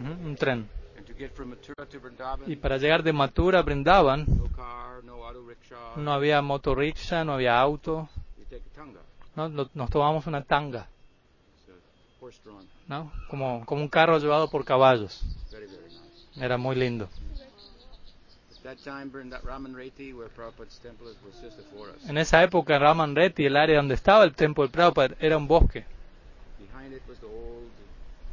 [0.00, 0.68] Un tren.
[0.96, 4.50] And to get from Mathura to Vrindavan, Y para llegar de Mathura a Brindavan no
[4.56, 5.96] car, no auto rickshaw.
[5.96, 9.00] no había motorricksha, no había auto, We take a tanga.
[9.36, 9.48] ¿no?
[9.74, 10.88] Nos tomamos una tanga.
[12.88, 13.12] ¿no?
[13.28, 15.22] como, como un carro llevado por caballos.
[15.50, 16.44] Very, very nice.
[16.44, 17.08] Era muy lindo.
[22.08, 25.36] En esa época en Raman Reti, el área donde estaba el templo del Prabhupada, era
[25.36, 25.84] un bosque.
[26.58, 27.70] Behind it was the old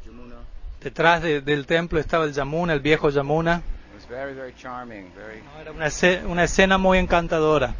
[0.04, 0.36] Jamuna.
[0.82, 3.58] Detrás de- del templo estaba el Yamuna, el viejo Yamuna.
[3.58, 5.10] It was very, very charming.
[5.14, 5.40] Very.
[5.42, 5.88] No, Era una,
[6.32, 7.74] una escena muy encantadora.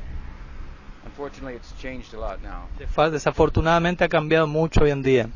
[1.04, 2.68] Unfortunately, it's changed a lot now.
[2.78, 5.28] Defa- Desafortunadamente ha cambiado mucho hoy en día.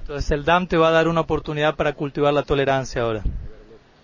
[0.00, 3.22] Entonces el DAM te va a dar una oportunidad para cultivar la tolerancia ahora.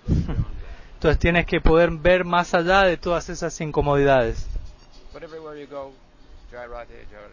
[0.95, 4.49] Entonces tienes que poder ver más allá de todas esas incomodidades.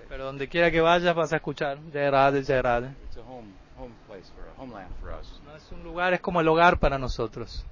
[0.09, 2.87] Pero donde quiera que vayas vas a escuchar Jai Radhe, Jai Radhe.
[3.07, 5.39] It's a home home place for a homeland for us.
[5.45, 7.65] No es un lugar, es como el hogar para nosotros.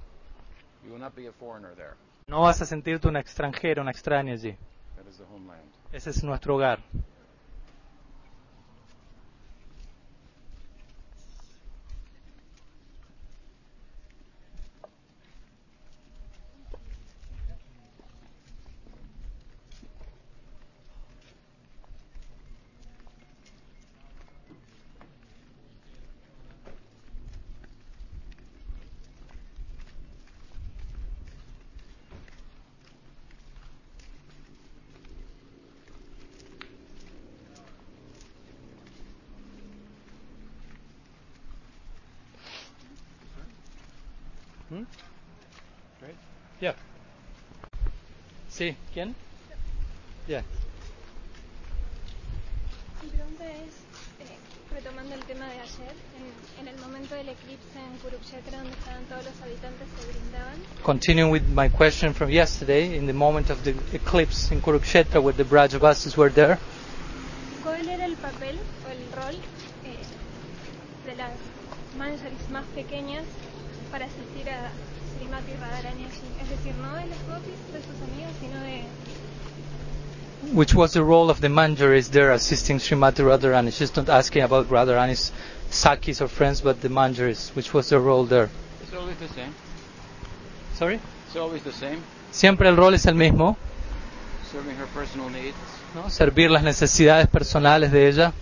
[2.26, 4.56] No vas a sentirte una extranjera, una extraña allí.
[5.92, 6.80] Ese es nuestro hogar.
[44.70, 44.84] ¿Mm?
[46.60, 46.74] Ya.
[48.50, 49.14] Sí, ¿quién?
[50.26, 50.42] Ya.
[53.02, 53.72] Mi pregunta es,
[54.20, 54.36] eh,
[54.74, 55.94] retomando el tema de ayer,
[56.58, 60.56] en, en el momento del eclipse en Kurukshetra, donde estaban todos los habitantes se brindaban,
[60.82, 65.36] Continuing with my question from yesterday, in the moment of the eclipse in Kurukshetra where
[65.36, 66.58] the Brajavasis were there,
[67.62, 69.34] ¿cuál era el papel o el rol
[69.84, 71.32] eh, de las
[71.96, 73.24] manjaris más pequeñas
[73.90, 74.70] para asistir a
[75.18, 76.04] Srimati Radharani?
[76.42, 78.84] Es decir, no de los gopis, de sus amigos, sino de...
[80.52, 83.72] which was the role of the Manjaris there assisting Srimati Radharani?
[83.72, 85.32] She's not asking about Radharani's
[85.70, 88.48] Sakis or friends, but the Manjaris, which was the role there.
[88.82, 89.54] It's always the same.
[90.74, 91.00] Sorry?
[91.26, 93.56] It's always the same, Siempre el rol es el mismo,
[94.52, 95.56] serving her personal needs,
[95.94, 96.08] ¿no?
[96.10, 98.32] servir las necesidades personales de ella,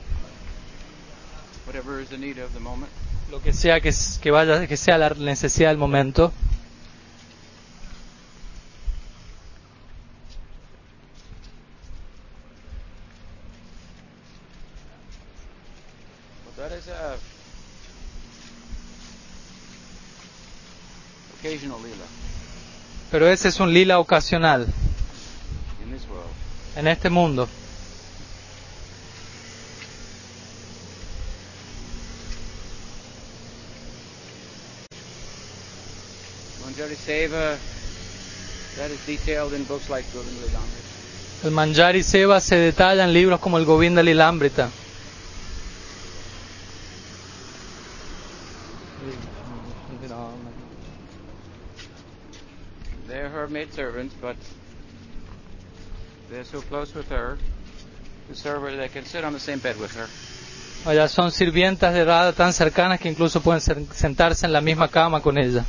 [1.67, 2.91] whatever is the need of the moment.
[3.31, 6.33] Lo que sea que, que vaya, que sea la necesidad del momento.
[23.11, 24.67] Pero ese es un lila ocasional
[26.77, 27.49] en este mundo.
[36.65, 37.57] Manjari Seva,
[38.77, 41.45] that is detailed in books like Govinda Lilamrita.
[41.45, 44.71] El Manjari Seva se detalla en libros como el Govinda Lilamrita.
[53.07, 54.37] They're her maidservants, but
[56.29, 57.39] they're so close with her,
[58.29, 60.09] the server, they can sit on the same bed with her.
[61.09, 65.39] Son sirvientas de Radha tan cercanas que incluso pueden sentarse en la misma cama con
[65.39, 65.65] ella.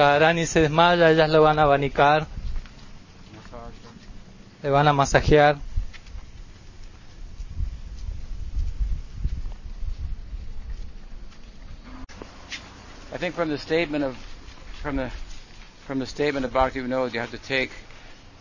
[0.00, 2.26] Se desmaya, ellas le van a abanicar,
[4.62, 5.58] le van a masajear.
[13.12, 14.16] I think from the statement of
[14.80, 15.10] from the
[15.86, 17.70] from the statement of Bhakti you have to take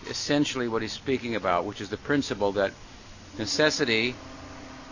[0.10, 2.72] essentially what he's speaking about, which is the principle that
[3.38, 4.16] necessity,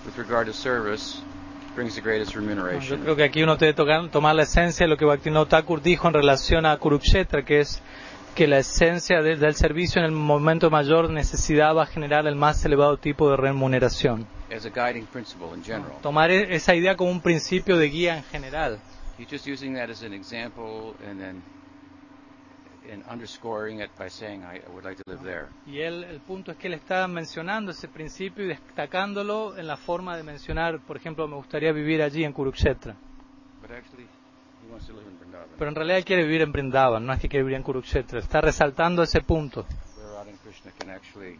[0.05, 1.21] with regard to service,
[1.77, 4.97] brings the greatest Yo creo que aquí uno debe tocar- tomar la esencia de lo
[4.97, 7.83] que Bhaktivinoda Thakur dijo en relación a Kurukshetra, que es
[8.33, 12.35] que la esencia de- del servicio en el momento mayor necesidad va a generar el
[12.35, 14.27] más elevado tipo de remuneración.
[14.49, 15.91] as a guiding principle in general.
[16.01, 18.79] Tomar e- esa idea como un principio de guía en general.
[19.19, 21.43] He's just using that as an example and then
[22.91, 25.47] and underscoring it by saying, I, would like to live there.
[25.65, 29.77] Y él, el punto es que él está mencionando ese principio y destacándolo en la
[29.77, 32.95] forma de mencionar, por ejemplo, me gustaría vivir allí en Kurukshetra.
[33.61, 34.07] But actually,
[34.65, 37.13] he wants to live in Vrindavan, Pero en realidad él quiere vivir en Brindavan, no
[37.13, 38.19] es que quiere vivir en Kurukshetra.
[38.19, 39.65] Está resaltando ese punto.
[39.97, 41.37] where Radha and Krishna can actually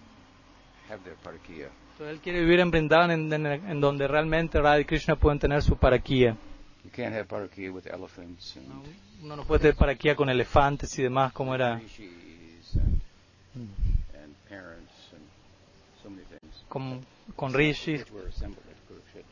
[0.90, 1.70] have their parakiya.
[1.94, 5.40] Entonces, él quiere vivir en Brindavan en, en- en donde realmente Radha y Krishna pueden
[5.40, 6.36] tener su paraquía.
[6.84, 8.84] You can't have parakiya with elephants and ¿no?
[9.24, 11.82] Uno no puede tener paraquía con elefantes y demás como era
[16.68, 17.02] con,
[17.36, 18.06] con rishis,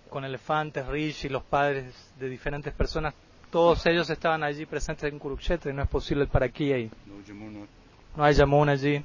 [0.10, 3.14] con elefantes, rishis, los padres de diferentes personas.
[3.52, 6.92] Todos ellos estaban allí presentes en Kurukshetra y no es posible el paraquía ahí.
[8.16, 9.04] No hay Yamuna allí,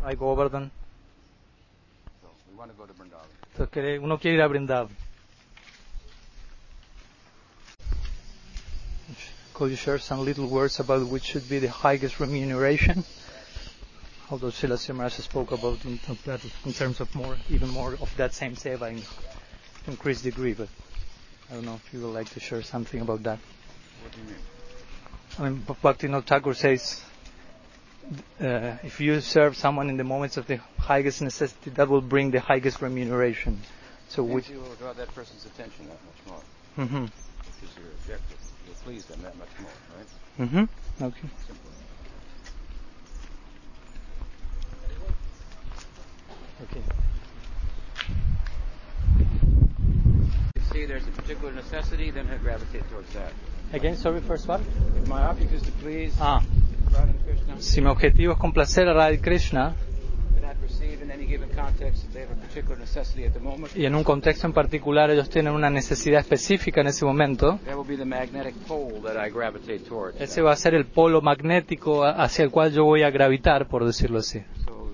[0.00, 0.70] no hay Govardhan.
[2.98, 3.26] Vrindavan.
[3.52, 4.88] Entonces uno quiere ir a Brindavan.
[9.60, 13.04] Could you share some little words about which should be the highest remuneration?
[14.30, 18.10] Although Srila Simraj spoke about in, of that in terms of more, even more of
[18.16, 19.02] that same seva in
[19.86, 20.68] increased degree, but
[21.50, 23.38] I don't know if you would like to share something about that.
[24.00, 24.36] What do you mean?
[25.38, 27.02] I mean, Bhaktivinoda Thakur says,
[28.40, 32.30] uh, if you serve someone in the moments of the highest necessity, that will bring
[32.30, 33.60] the highest remuneration.
[34.08, 37.76] So, Means which, you will draw that person's attention that much more, hmm which is
[37.76, 38.49] your objective.
[38.84, 40.48] You'll please them that much more, right?
[40.48, 41.28] hmm Okay.
[46.62, 46.82] Okay.
[50.56, 53.32] You see there's a particular necessity, then I gravitate towards that.
[53.72, 54.60] Again, sorry, first what?
[54.96, 56.42] If my object is to please Ah,
[56.92, 59.74] Radha and Krishna, si mi objetivo es complacer a Radha Krishna
[63.74, 67.76] y en un contexto en particular ellos tienen una necesidad específica en ese momento, That
[67.76, 70.20] will be the magnetic pole that I gravitate towards.
[70.20, 73.84] ese va a ser el polo magnético hacia el cual yo voy a gravitar, por
[73.84, 74.40] decirlo así.
[74.64, 74.90] So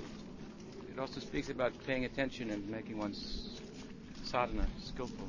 [0.93, 3.61] it also speaks about paying attention and making one's
[4.25, 5.27] sadhana skillful.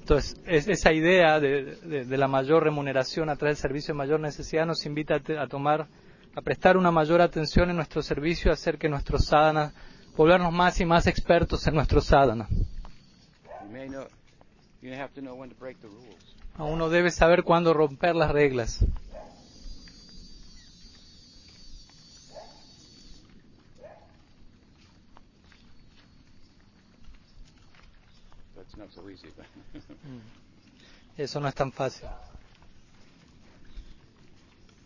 [0.00, 3.98] Entonces, es- esa idea de, de- de la mayor remuneración a través del servicio de
[3.98, 5.86] mayor necesidad nos invita a, a tomar,
[6.34, 9.72] a prestar una mayor atención en nuestro servicio, a hacer que nuestros sadhanas,
[10.16, 11.76] volvernos más y más expertos en
[15.80, 16.36] the rules.
[16.56, 18.84] A Uno debe saber cuándo romper las reglas.
[28.54, 28.66] But
[31.16, 32.06] Eso no es tan fácil.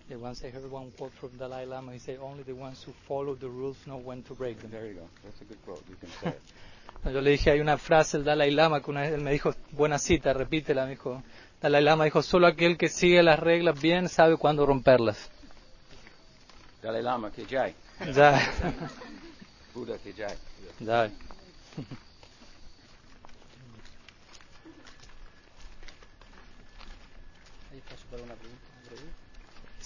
[0.08, 2.92] Yeah, once I heard one quote from Dalai Lama, he said, only the ones who
[3.06, 4.70] follow the rules know when to break them.
[4.70, 5.08] There you go.
[5.22, 5.84] That's a good quote.
[5.88, 6.42] You can say it.
[7.12, 9.54] Yo le dije, hay una frase del Dalai Lama que una vez él me dijo,
[9.72, 11.22] buena cita, repítela, me dijo.
[11.60, 15.30] Dalai Lama dijo, solo aquel que sigue las reglas bien sabe cuándo romperlas.
[16.82, 17.74] Dalai Lama que jai.
[18.14, 18.40] Ya,
[19.74, 20.36] Buddha que jai.
[20.80, 21.02] ya.
[21.02, 21.10] Hay
[27.78, 28.67] espacio para una pregunta.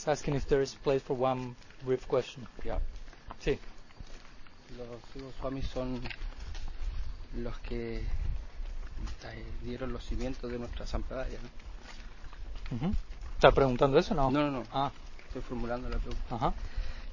[0.02, 2.44] He's asking if there is place for one brief question.
[2.64, 2.80] Yeah.
[3.38, 3.56] Sí.
[4.76, 6.00] Los Goswamis son
[7.36, 12.76] los que eh, dieron los cimientos de nuestra sampradaya, ¿no?
[12.78, 12.94] Ujú.
[13.36, 14.28] ¿Está preguntando eso no?
[14.28, 14.64] No, no, no.
[14.72, 14.90] Ah,
[15.28, 16.34] Estoy formulando la pregunta.
[16.34, 16.52] ajá.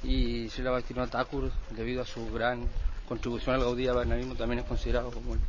[0.04, 2.68] Y Srila Bhaktivinoda Thakur, debido a su gran
[3.08, 5.40] contribución al Gaudí Varnavismo, también es considerado como el,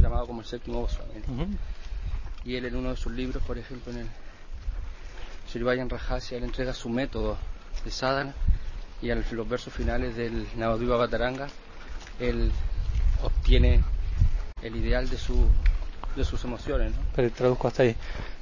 [0.00, 1.14] llamado como el séptimo Goswami.
[1.26, 1.42] ¿no?
[1.42, 1.52] Ujú.
[2.44, 4.08] Y él en uno de sus libros, por ejemplo, en el
[5.54, 7.38] Srivayan Rajasya, él entrega su método
[7.84, 8.34] de sadhana
[9.00, 11.46] y a los versos finales del Navadvipa Bataranga,
[12.18, 12.50] él
[13.22, 13.84] obtiene
[14.62, 15.46] el ideal de, su,
[16.16, 16.90] de sus emociones.
[16.90, 17.02] ¿no?
[17.14, 17.94] Pero traduzco hasta ahí.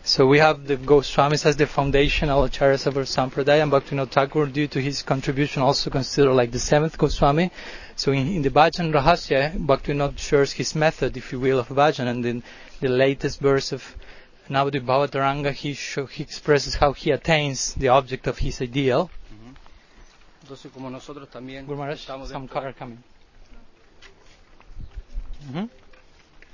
[0.02, 4.46] So we have the Goswamis as the foundational acharyas of our Sampradaya, and Bhaktivinoda Thakur,
[4.46, 7.50] due to his contribution, also considered like the seventh Goswami.
[7.94, 12.06] So in, in the Bhajan Rahasya, Bhaktivinoda shares his method, if you will, of Bhajan,
[12.06, 12.42] and in
[12.80, 13.84] the latest verse of
[14.50, 19.10] Navadip Bhavataranga, he, show, he expresses how he attains the object of his ideal.
[20.42, 22.98] Entonces, como nosotros también Guru Maharaj, estamos, some dentro- car coming.
[25.52, 25.68] Mhm.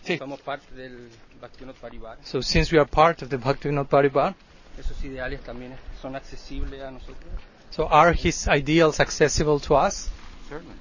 [0.04, 0.16] Sí.
[0.18, 1.10] somos parte del
[1.40, 4.34] Bhaktivinoda Parivar, So since we are part of the Bhaktivinoda Parivar,
[4.78, 7.32] esos ideales también son accesibles a nosotros.
[7.70, 10.08] so are his ideals accessible to us?
[10.48, 10.74] Certainly.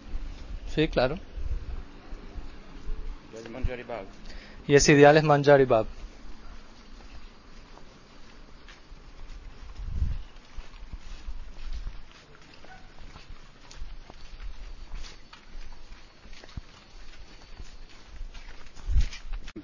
[0.73, 1.17] Sí, claro.
[3.33, 4.05] Jai Manjari Bhav.
[4.67, 5.87] Y ese ideal es Manjari Bab.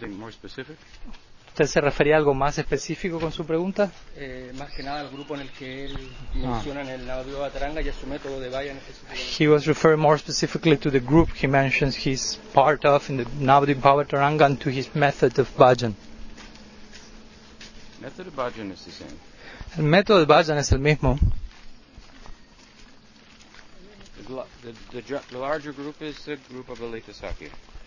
[0.04, 0.76] Something more specific?
[1.50, 3.90] ¿Usted se refería a algo más específico con su pregunta?
[4.18, 5.98] Eh, más que nada al grupo en el que él
[6.34, 6.38] Ah.
[6.38, 8.78] menciona en el Navadvipa Bataranga y a su método de Vayan.
[9.40, 13.26] He was referring more specifically to the group he mentions he's part of in the
[13.40, 15.94] Navadip Bhavataranga and to his method of bhajan.
[18.02, 19.18] Method of bhajan is the same.
[19.78, 21.18] El método de bhajan es el mismo.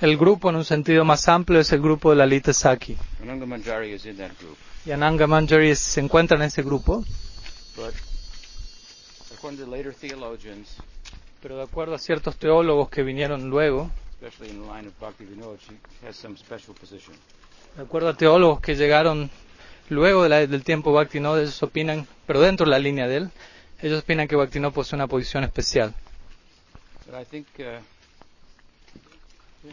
[0.00, 2.96] El grupo en un sentido más amplio es el grupo de Saki.
[3.22, 4.56] In that group.
[4.84, 7.04] Y Ananga Manjari se encuentra en ese grupo,
[7.76, 7.94] But
[9.34, 10.76] according to later theologians,
[11.42, 15.24] pero de acuerdo a ciertos teólogos que vinieron luego, especially in the line of Bhakti
[15.24, 17.14] Vinod, she has some special position.
[17.76, 19.30] de acuerdo a teólogos que llegaron
[19.88, 23.30] luego de la- del tiempo Bhaktivinoda, ellos opinan, pero dentro de la línea de él,
[23.82, 25.94] ellos opinan que Bhaktivinoda posee una posición especial.
[27.06, 27.78] But I think uh,
[29.62, 29.70] you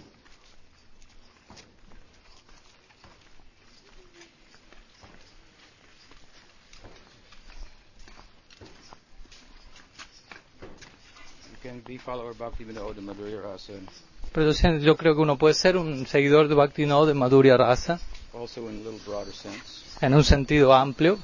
[11.64, 13.90] can be follower of Bhakti Vinod and Madhurya Rasa, and
[14.32, 18.00] Pero yo, creo que uno puede ser un seguidor de Bhaktivinoda de Madhurya Rasa,
[18.34, 21.18] also in a little broader sense, en un sentido amplio,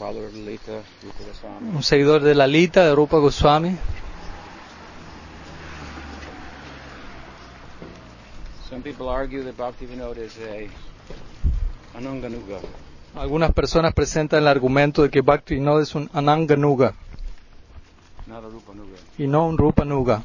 [0.00, 3.76] un seguidor de Lalita, de Rupa Goswami.
[8.80, 10.66] Some people argue that Bhakti Vinod is a
[11.94, 12.60] Ananganuga,
[13.14, 16.94] Algunas personas presentan el argumento de que Bhaktivinoda es un Ananganuga
[18.26, 18.96] not a Rupanuga.
[19.18, 20.22] y no un Rupanuga.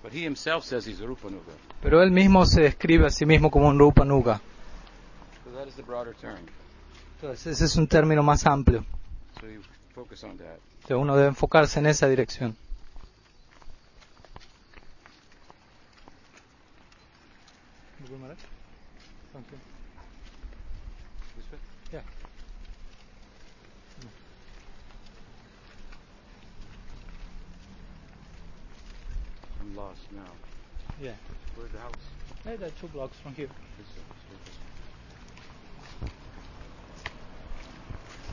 [0.00, 1.54] But he himself says he's a Rupanuga.
[1.82, 4.40] Pero él mismo se describe a sí mismo como un Rupanuga.
[5.44, 6.38] So that is the broader term.
[7.16, 8.84] Entonces ese es un término más amplio.
[9.40, 9.60] So you
[9.92, 10.58] focus on that.
[10.86, 12.54] que uno debe enfocarse en esa dirección.
[21.92, 22.00] Yeah.
[29.60, 30.22] I'm lost now.
[31.02, 31.14] Yeah.
[31.56, 31.92] Where's the house?
[32.44, 33.48] Yeah, there are two blocks from here.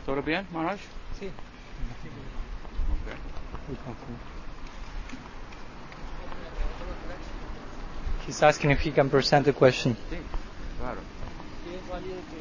[0.05, 0.79] ¿Todo bien, Maharaj?
[1.19, 1.31] Sí.
[3.07, 4.42] Okay.
[8.25, 9.95] He's asking if he can present a question.
[10.09, 10.17] Sí,
[10.79, 10.99] claro.
[11.63, 12.39] Si es válido que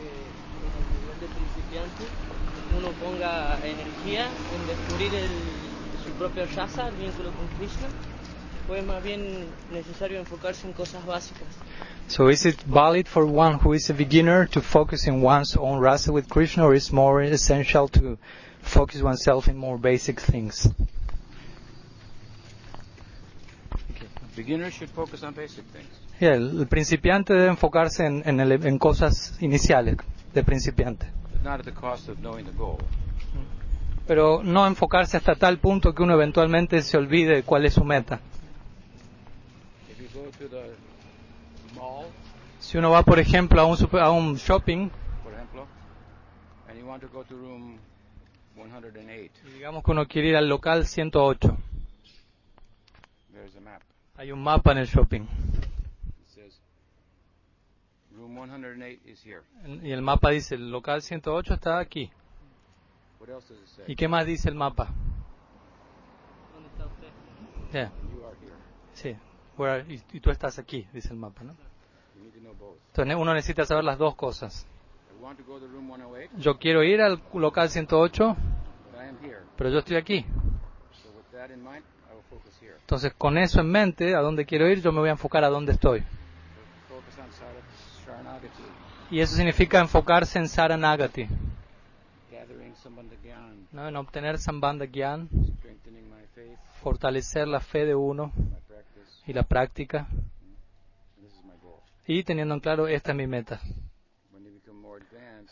[0.63, 2.05] en el nivel de principiante
[2.79, 5.31] uno ponga energía en descubrir el-
[6.05, 7.89] su propio rasa, el vínculo con Krishna,
[8.69, 11.49] o es más bien necesario enfocarse en cosas básicas.
[12.09, 15.81] So is it valid for one who is a beginner to focus in one's own
[15.81, 18.19] rasa with Krishna or is more essential to
[18.63, 20.69] focus oneself in more basic things.
[24.37, 25.89] Beginners should focus on basic things.
[26.21, 29.97] Y el, principiante debe enfocarse en, en, el- en cosas iniciales
[30.33, 32.79] de principiante, but not at the cost of knowing the goal.
[34.07, 37.85] pero no enfocarse hasta tal punto que uno eventualmente se olvide de cuál es su
[37.85, 38.21] meta.
[42.61, 44.89] Si uno va, por ejemplo, a un, super- a un shopping,
[45.23, 45.63] for example,
[46.69, 47.79] and you want to go to room
[48.57, 51.72] 108, y digamos que uno quiere ir al local 108, there's a map.
[54.23, 56.61] Hay un mapa en el shopping, It says
[58.17, 59.43] room 108 is here.
[59.83, 62.09] y el mapa dice, el local 108 está aquí.
[63.19, 63.85] What else does it say?
[63.89, 64.91] ¿Y qué más dice el mapa?
[66.55, 67.09] ¿Dónde está usted?
[67.73, 68.55] Yeah, You are here.
[68.95, 69.17] sí.
[69.59, 71.55] Where are- y, y tú estás aquí, dice el mapa, ¿no?
[72.17, 72.79] You need to know both.
[72.91, 74.69] Entonces uno necesita saber las dos cosas.
[75.11, 78.37] I want to go to room 108, Yo quiero ir al local 108,
[78.93, 79.41] but I am here.
[79.57, 80.25] pero yo estoy aquí.
[81.03, 82.77] So with that in mind, I will focus here.
[82.93, 85.49] Entonces, con eso en mente, a dónde quiero ir, yo me voy a enfocar a
[85.49, 86.05] dónde estoy.
[89.11, 91.27] Y eso significa enfocarse en Saranagati,
[93.73, 93.89] ¿no?
[93.89, 95.27] en obtener Sambandha Gyan,
[96.83, 98.31] fortalecer la fe de uno
[99.27, 100.07] y la práctica,
[102.07, 103.59] y teniendo en claro, esta es mi meta.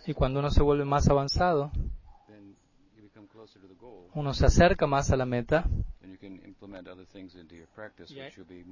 [0.04, 1.70] Y cuando uno se vuelve más avanzado,
[4.12, 5.64] uno se acerca más a la meta,
[6.60, 8.26] implement other things into your practice, Yeah.
[8.26, 8.64] which will be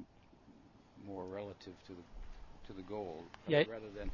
[1.06, 2.02] more relative to the
[2.66, 3.64] to the goal, Yeah.
[3.66, 4.10] rather than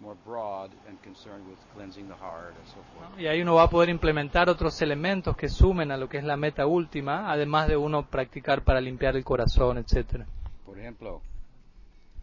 [0.00, 3.16] more broad and concerned with cleansing the heart and so forth.
[3.20, 6.24] y ahí uno va a poder implementar otros elementos que sumen a lo que es
[6.24, 10.26] la meta última, además de uno practicar para limpiar el corazón, etcétera.
[10.64, 11.22] Por ejemplo,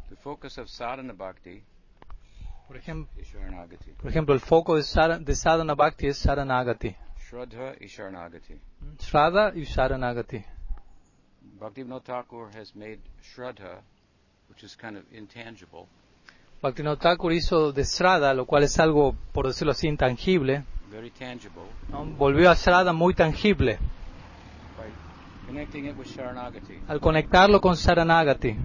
[0.09, 1.63] the focus of sadhana bhakti
[2.67, 3.91] Por ejemplo, Sharanagati.
[4.01, 6.95] por ejemplo, el foco de, Sadhana Bhakti es Saranagati.
[7.19, 8.59] Shraddha is Sharanagati.
[8.99, 10.43] Shraddha y Saranagati.
[11.59, 13.79] Bhaktivinoda Thakur has made Shraddha,
[14.49, 15.87] which is kind of intangible,
[16.61, 21.63] Bhaktivinoda Thakur hizo de Shraddha, lo cual es algo, por decirlo así, intangible, very tangible,
[21.89, 22.05] ¿no?
[22.05, 23.77] volvió a Shraddha muy tangible
[24.77, 24.87] by
[25.47, 26.79] connecting it with Sharanagati.
[26.87, 28.55] al conectarlo con Saranagati.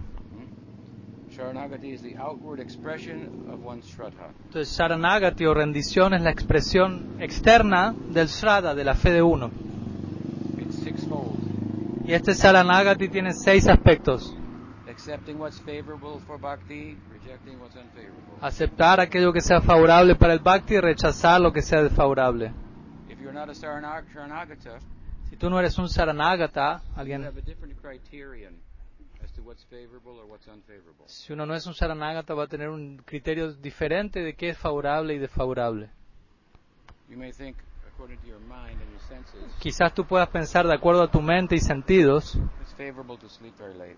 [1.35, 4.31] Sharanagati is the outward expression of one's Shraddha.
[4.47, 9.51] Entonces, Saranagati o rendición es la expresión externa del Shraddha, de la fe de uno.
[12.09, 14.35] Y este Saranagati tiene seis aspectos.
[14.89, 18.39] Accepting what's favorable for bhakti, rejecting what's unfavorable.
[18.41, 22.51] Aceptar aquello que sea favorable para el Bhakti y rechazar lo que sea desfavorable.
[23.11, 24.79] If you're not a Saranag- Sharanagata,
[25.29, 28.55] Si tú no eres un Saranagata, alguien, have a different criterion
[29.23, 31.05] as to what's favorable or what's unfavorable.
[31.09, 34.57] si uno no es un Saranagata va a tener un criterio diferente de qué es
[34.57, 35.91] favorable y desfavorable.
[37.11, 37.57] You may think,
[39.59, 42.39] Quizás tú puedas pensar de acuerdo a tu mente y sentidos,
[43.77, 43.97] late,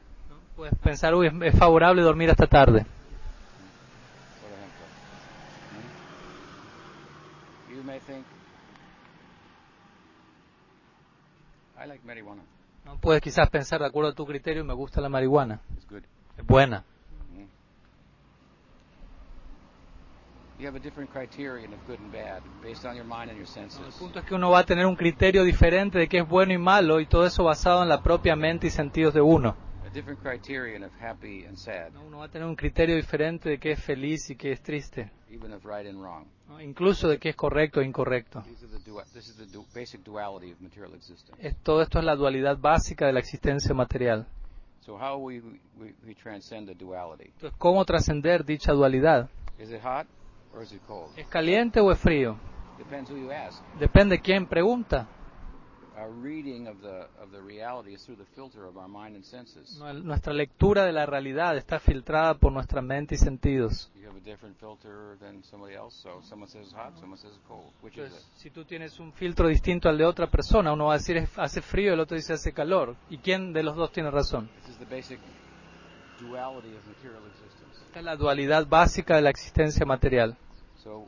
[0.56, 2.86] puedes pensar, uy, es, favorable dormir hasta tarde.
[12.04, 12.42] marijuana.
[12.84, 12.98] ¿no?
[12.98, 15.60] Puedes quizás pensar de acuerdo a tu criterio, me gusta la marihuana,
[16.36, 16.84] es buena.
[17.34, 17.44] Hmm?
[20.60, 23.46] You have a different criterion of good and bad based on your mind and your
[23.46, 23.94] El senses.
[23.98, 26.58] punto es que uno va a tener un criterio diferente de qué es bueno y
[26.58, 29.56] malo y todo eso basado en la propia mente y sentidos de uno.
[29.86, 32.02] A different criterion of happy and sad, ¿no?
[32.04, 35.10] Uno va a tener un criterio diferente de qué es feliz y qué es triste,
[35.30, 36.26] even of right and wrong.
[36.46, 36.60] ¿no?
[36.60, 38.42] incluso de qué es correcto e incorrecto.
[38.42, 41.38] These are the dua- this is the du- basic duality of material existence.
[41.40, 44.26] Es- todo esto es la dualidad básica de la existencia material.
[44.80, 45.40] So how we,
[45.78, 47.30] we, we transcend the duality?
[47.34, 49.30] Entonces, ¿cómo trascender dicha dualidad?
[49.58, 50.06] Is it hot
[51.16, 52.36] ¿Es caliente o es frío?
[53.78, 55.06] Depende quién pregunta.
[60.02, 63.90] Nuestra lectura de la realidad está filtrada por nuestra mente y sentidos.
[67.82, 71.16] Entonces, si tú tienes un filtro distinto al de otra persona, uno va a decir
[71.18, 72.96] "Es- hace frío, el otro dice hace calor.
[73.10, 74.48] ¿Y quién de los dos tiene razón?
[77.86, 80.36] Esta es la dualidad básica de la existencia material.
[80.76, 81.06] So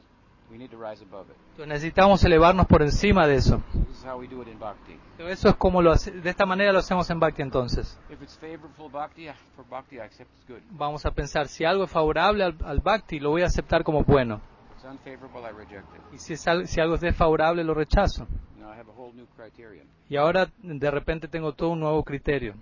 [0.50, 1.36] we need to rise above it.
[1.52, 3.62] Entonces necesitamos elevarnos por encima de eso.
[3.72, 4.98] So this is how we do it in bhakti.
[5.16, 7.98] Pero Eso es como lo hace- de esta manera lo hacemos en Bhakti entonces.
[8.10, 10.60] If it's favorable for bhakti, for bhakti I accept it's good.
[10.70, 14.02] Vamos a pensar, si algo es favorable al, al Bhakti, lo voy a aceptar como
[14.02, 14.36] bueno.
[14.36, 16.14] If it's unfavorable, I reject it.
[16.14, 18.26] Y si, es si algo es desfavorable, lo rechazo.
[18.58, 19.86] Now I have a whole new criterion.
[20.08, 22.54] Y ahora de repente tengo todo un nuevo criterio.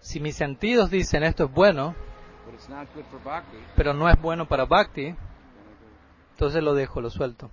[0.00, 1.94] Si mis sentidos dicen esto es bueno,
[3.76, 5.14] pero no es bueno para Bhakti,
[6.32, 7.50] entonces lo dejo, lo suelto.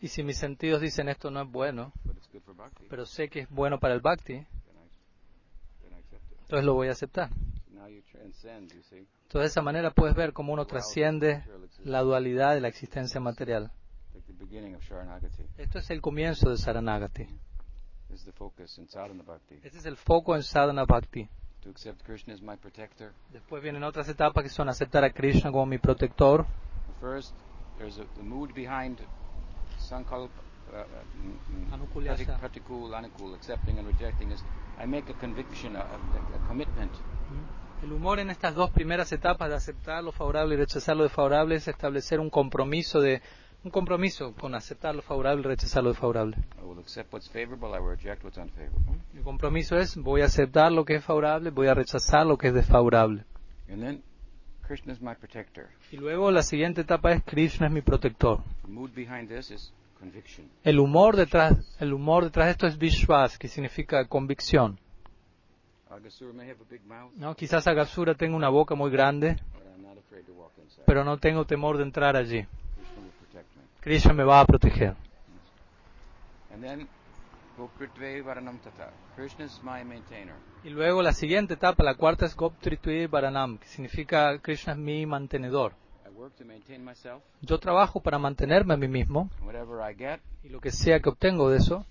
[0.00, 1.92] Y si mis sentidos dicen esto no es bueno,
[2.88, 4.46] pero sé que es bueno para el bhakti,
[6.42, 7.30] entonces lo voy a aceptar.
[8.12, 11.44] Entonces de esa manera puedes ver cómo uno trasciende
[11.82, 13.72] la dualidad de la existencia material.
[15.56, 17.26] Esto es el comienzo de Saranagati.
[18.08, 19.60] This is the focus in sadhana bhakti.
[19.62, 21.28] Este es el foco en sadhana bhakti.
[21.62, 23.12] To accept Krishna as my protector.
[23.32, 26.46] Después vienen otras etapas que son aceptar a Krishna como mi protector.
[27.00, 27.34] First,
[27.78, 29.00] there's a, the mood behind
[29.78, 30.30] sankalp,
[30.72, 30.84] uh, uh,
[31.22, 34.42] mm, mm, pratikul, anukul, accepting and rejecting is
[34.78, 36.92] I make a conviction, a, a, a commitment.
[37.82, 41.56] El humor en estas dos primeras etapas de aceptar lo favorable y rechazar lo desfavorable
[41.56, 43.20] es establecer un compromiso de
[43.64, 46.36] un compromiso con aceptar lo favorable y rechazar lo desfavorable.
[46.60, 49.00] I will accept what's favorable, I will reject what's unfavorable.
[49.14, 52.48] El compromiso es voy a aceptar lo que es favorable, voy a rechazar lo que
[52.48, 53.24] es desfavorable.
[53.68, 54.02] And then,
[54.66, 55.68] Krishna is my protector.
[55.90, 58.40] Y luego la siguiente etapa es Krishna es mi protector.
[58.62, 60.48] The mood behind this is conviction.
[60.62, 64.78] El humor detrás, el humor detrás de esto es Vishwas, que significa convicción.
[65.90, 67.34] Agasura may have a big mouth, ¿no?
[67.34, 70.82] Quizás Agasura tenga una boca muy grande, but I'm not afraid to walk inside.
[70.84, 72.42] pero no tengo temor de entrar allí.
[72.44, 73.62] Krishna will protect me.
[73.86, 74.96] Krishna me va a proteger.
[76.52, 76.88] And then,
[77.56, 78.90] Gopritve Varanam Tata.
[79.14, 80.34] Krishna is my maintainer.
[80.64, 85.06] Y luego la siguiente etapa, la cuarta es Goptritui Varanam, que significa Krishna es mi
[85.06, 85.74] mantenedor.
[86.04, 87.22] I work to maintain myself.
[87.42, 90.98] Yo trabajo para mantenerme a mí mismo and Whatever I get, y lo que sea
[90.98, 91.86] que obtengo de eso,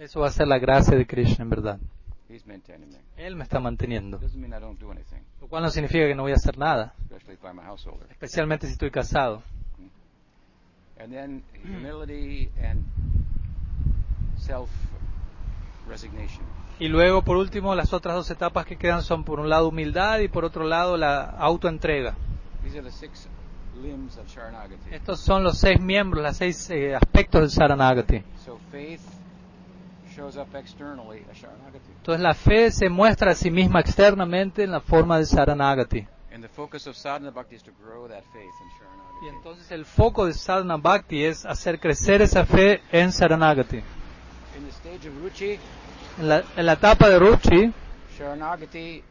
[0.00, 1.78] eso va a ser la gracia de Krishna en verdad.
[3.16, 4.18] Él me está manteniendo.
[4.18, 6.58] Doesn't mean I don't do anything, Lo cual no significa que no voy a hacer
[6.58, 6.92] nada,
[8.10, 9.44] especialmente si estoy casado.
[11.02, 12.84] And then humility and
[14.36, 14.70] self
[15.88, 16.44] resignation.
[16.78, 20.20] Y luego, por último, las otras dos etapas que quedan son, por un lado, humildad
[20.20, 22.14] y por otro lado, la autoentrega.
[22.62, 23.28] These are the six
[23.82, 24.92] limbs of Sharanagati.
[24.94, 28.22] Estos son los seis miembros, los seis eh, aspectos del Saranagati.
[28.44, 29.02] So faith
[30.14, 31.90] shows up externally as Sharanagati.
[31.96, 36.06] Entonces la fe se muestra a sí misma externamente en la forma de Saranagati.
[36.32, 38.70] And the focus of sadhana bhakti is to grow that faith in
[39.22, 43.76] Y entonces el foco de Sadhana Bhakti es hacer crecer esa fe en Saranagati.
[43.76, 45.58] In the stage of ruchi,
[46.18, 47.72] En la, en la etapa de Ruchi,
[48.18, 49.02] Sharanagati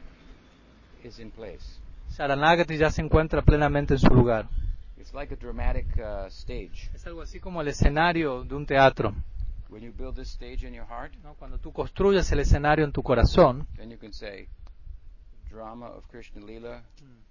[1.03, 1.79] is in place.
[2.09, 4.49] Saranagati ya se encuentra plenamente en su lugar.
[4.97, 6.91] It's like a dramatic uh, stage.
[6.93, 9.15] Es algo así como el escenario de un teatro.
[9.69, 11.35] When you build this stage in your heart, ¿no?
[11.35, 14.49] Cuando tú construyes el escenario en tu corazón, then you can say,
[15.49, 16.83] drama of Krishna Lila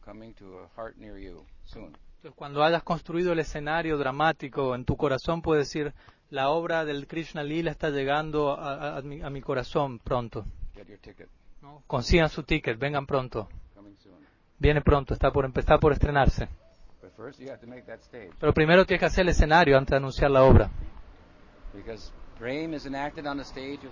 [0.03, 1.95] coming to a heart near you soon.
[2.21, 5.95] Entonces cuando hayas construido el escenario dramático en tu corazón, puedes decir,
[6.29, 10.45] la obra del Krishna Lila está llegando a, a- a mi, a mi corazón pronto.
[10.75, 11.29] Get your ticket.
[11.63, 11.83] ¿no?
[11.87, 13.49] Consigan su ticket, vengan pronto.
[14.59, 16.47] Viene pronto, está por empezar por estrenarse.
[18.39, 20.71] Pero primero tienes que hacer el escenario antes de anunciar la obra.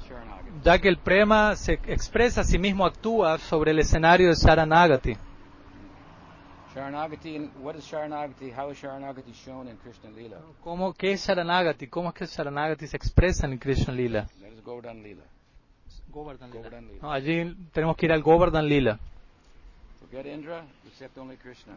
[0.01, 0.51] Sharanagati.
[0.63, 5.17] Ya que el prema se expresa a sí mismo, actúa sobre el escenario de Saranagati.
[6.75, 8.53] Sharanagati, what is Sharanagati?
[8.55, 10.37] How is Sharanagati shown in Krishna Lila?
[10.63, 11.89] ¿Cómo, ¿Qué es Saranagati?
[11.89, 14.27] ¿Cómo es que Saranagati se expresa en Krishna Lila?
[14.41, 15.23] That is Govardhan Lila.
[16.11, 16.99] Govardhan Govardhan Lila.
[17.03, 18.99] No, allí tenemos que ir al Govardhan Lila.
[20.01, 21.75] Forget Indra, accept only Krishna.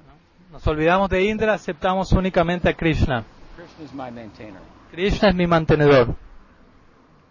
[0.52, 3.24] Nos olvidamos de Indra, aceptamos únicamente a Krishna.
[3.56, 4.62] Krishna is my maintainer,
[4.92, 6.16] Krishna es mi mantenedor,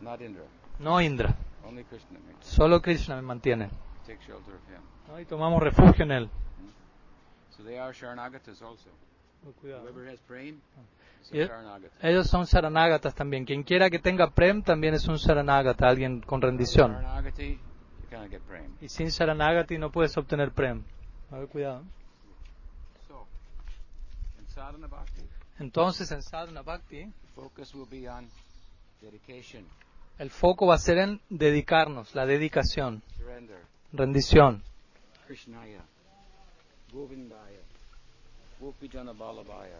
[0.00, 0.44] not Indra.
[0.78, 1.34] no Indra.
[1.66, 3.70] Only Krishna makes Solo Krishna me mantiene.
[4.06, 4.82] take shelter of him.
[5.08, 5.20] ¿no?
[5.20, 6.30] Y tomamos refugio en él.
[7.70, 8.90] They are Sharanagatas also.
[9.62, 10.60] Whoever has Prem
[11.22, 11.46] is a Yeah.
[11.46, 11.92] Sharanagata.
[12.02, 13.44] Ellos son Saranagatas también.
[13.44, 16.94] Quien quiera que tenga Prem también es un Saranagata, alguien con rendición.
[16.94, 18.76] Sharanagati, you cannot get Prem.
[18.80, 20.82] Y sin Saranagati no puedes obtener Prem.
[21.30, 21.84] A ver, cuidado.
[23.06, 23.28] So,
[24.40, 25.22] in sadhana bhakti,
[25.60, 28.28] Entonces en Sadhana Bhakti the focus will be on
[29.00, 29.64] dedication,
[30.18, 33.62] el foco va a ser en dedicarnos, la dedicación, surrender,
[33.92, 34.64] rendición.
[35.28, 35.84] Krishnaya,
[36.92, 37.56] गोविंदाय
[38.60, 39.72] गोपी जन बालबाय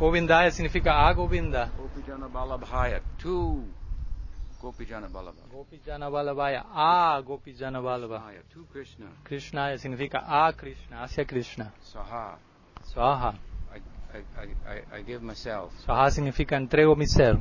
[0.00, 3.34] गोविंदाय सिग्निफिका आ गोविंद गोपी जन बालभाय टू
[4.62, 10.50] गोपी जन बालभा गोपी जन बालभाय आ गोपी जन बालभाय टू कृष्ण कृष्णाय सिग्निफिका आ
[10.60, 12.24] कृष्ण अस कृष्ण स्वाहा
[12.92, 13.30] स्वाहा
[14.12, 15.72] I, I, I, give myself.
[15.84, 17.40] Swaha significa entrego mi ser.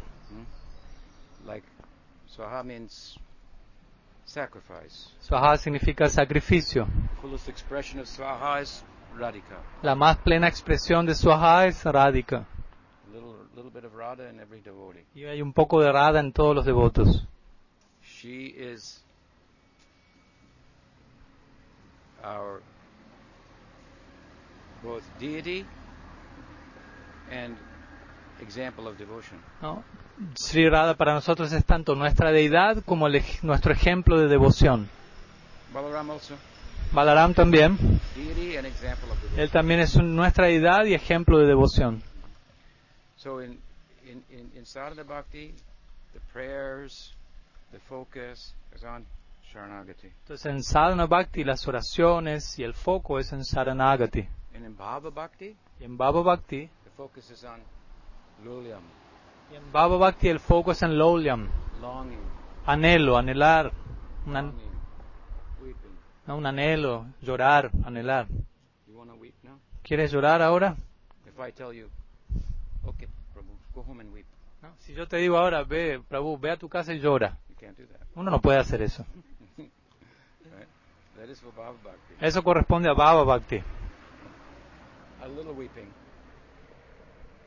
[1.46, 1.64] Like,
[2.36, 3.18] Swaha means
[4.26, 5.10] sacrifice.
[5.22, 6.88] Swaha significa sacrificio.
[7.22, 8.84] Fullest expression of Swaha is
[9.18, 9.58] Radhika.
[9.82, 12.46] La más plena expresión de Swaha es Radhika.
[13.08, 15.06] A little little bit of Radha in every devotee.
[15.16, 17.26] Y hay un poco de Radha en todos los devotos.
[18.02, 19.04] She is
[22.24, 22.62] our
[24.84, 25.66] both deity
[27.32, 27.58] and
[28.42, 29.40] example of devotion.
[29.62, 29.84] ¿no?
[30.36, 34.90] Sri Radha para nosotros es tanto nuestra deidad como el nuestro ejemplo de devoción.
[35.74, 36.36] Balaram also,
[36.92, 37.78] Balaram también.
[38.16, 39.40] deity and example of devotion.
[39.40, 42.02] Él también es un- nuestra deidad y ejemplo de devoción.
[43.16, 43.60] So in,
[44.06, 45.54] in, in, in sadhana bhakti,
[46.14, 47.14] the prayers,
[47.72, 49.06] the focus is on
[49.54, 50.08] Sharanagati.
[50.08, 54.28] Entonces en Sadhana Bhakti las oraciones y el foco es en Saranagati.
[54.56, 56.70] And in Bhava Bhakti, Y en Bhava Bhakti,
[57.00, 57.60] the focus is on
[58.44, 58.82] Lulyam,
[59.52, 61.48] y en Bhava Bhakti el foco es en Lolyam,
[61.82, 62.20] longing,
[62.66, 63.72] anhelo, anhelar,
[64.26, 64.54] un, an-
[66.28, 68.28] no, un anhelo, llorar, anhelar.
[68.86, 69.58] You want to weep now?
[69.82, 70.76] ¿Quieres llorar ahora?
[71.26, 71.88] If I tell you,
[72.86, 74.26] okay, Prabhu, go home and weep,
[74.62, 77.38] No, Si yo te digo ahora, ve, Prabhu, ve a tu casa y llora.
[77.48, 78.02] you can't do that.
[78.16, 79.06] Uno no puede hacer eso.
[82.20, 83.62] Eso corresponde a Bhava Bhakti.
[85.22, 85.88] A little weeping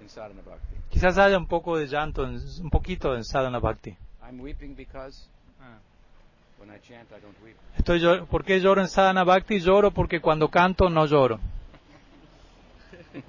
[0.02, 0.76] in sadhana bhakti.
[0.90, 3.96] Quizás haya un poco de llanto, un poquito en Sadhana Bhakti.
[4.28, 5.26] I'm weeping because
[6.58, 7.56] when I chant, I don't weep.
[7.78, 9.58] Estoy llor- ¿Por qué lloro en Sadhana Bhakti?
[9.60, 11.40] Lloro porque cuando canto no lloro.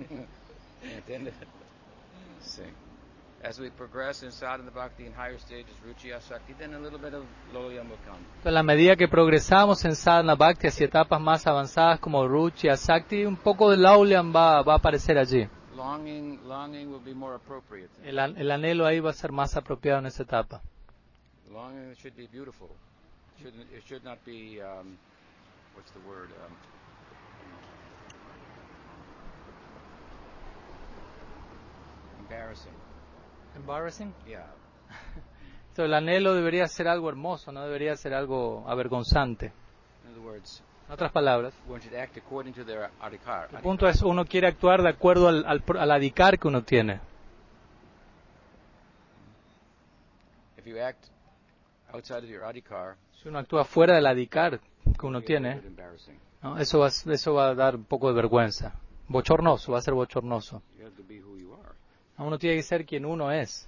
[0.84, 1.34] ¿Entiendes?
[2.42, 2.64] Sí.
[3.44, 7.14] As we progress in sadhana bhakti in higher stages, ruchi asakti, then a little bit
[7.14, 8.18] of loyam will come.
[8.38, 12.70] Entonces, a la medida que progresamos en Sadhana Bhakti hacia etapas más avanzadas como Ruchi,
[12.70, 15.48] Asakti, un poco de Lauliam va, va a aparecer allí.
[15.76, 17.90] Longing, longing will be more appropriate.
[18.04, 20.62] El, an- el anhelo ahí va a ser más apropiado en esa etapa.
[21.52, 22.70] Longing should be beautiful.
[23.42, 24.98] Shouldn't, it should not be, um,
[25.76, 26.30] what's the word?
[26.46, 26.56] Um,
[32.20, 32.74] embarrassing.
[33.56, 34.14] Embarrassing.
[34.28, 34.46] Yeah.
[35.70, 39.52] Entonces, el anhelo debería ser algo hermoso, no debería ser algo avergonzante.
[40.06, 41.54] In other words, En otras palabras,
[43.00, 43.50] adhikar.
[43.52, 47.00] el punto es uno quiere actuar de acuerdo al, al, al adicar que uno tiene.
[50.58, 50.96] Adhikar,
[53.22, 54.60] Si uno actúa fuera del adicar
[55.00, 55.62] que uno tiene.
[56.42, 56.58] ¿no?
[56.58, 58.74] eso, va, eso va a dar un poco de vergüenza.
[59.08, 60.62] Bochornoso, va a ser bochornoso.
[62.18, 63.68] Uno tiene que ser quien uno es.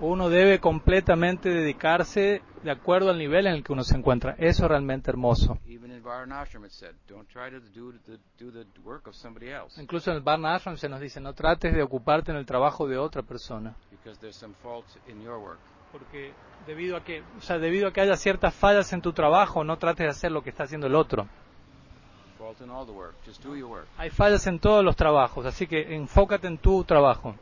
[0.00, 4.34] Uno debe completamente dedicarse de acuerdo al nivel en el que uno se encuentra.
[4.38, 5.58] Eso es realmente hermoso.
[5.66, 9.48] Even in Varanashram it said, don't try to do the, do the work of somebody
[9.48, 12.46] else Incluso en el Varna Ashram se nos dice, no trates de ocuparte en el
[12.46, 13.74] trabajo de otra persona.
[13.90, 15.58] because there's some fault in your work.
[15.92, 16.32] Porque
[16.66, 19.78] debido a que, o sea, debido a que haya ciertas fallas en tu trabajo, no
[19.78, 21.26] trates de hacer lo que está haciendo el otro.
[23.96, 27.34] Hay fallas en todos los trabajos, así que enfócate en tu trabajo.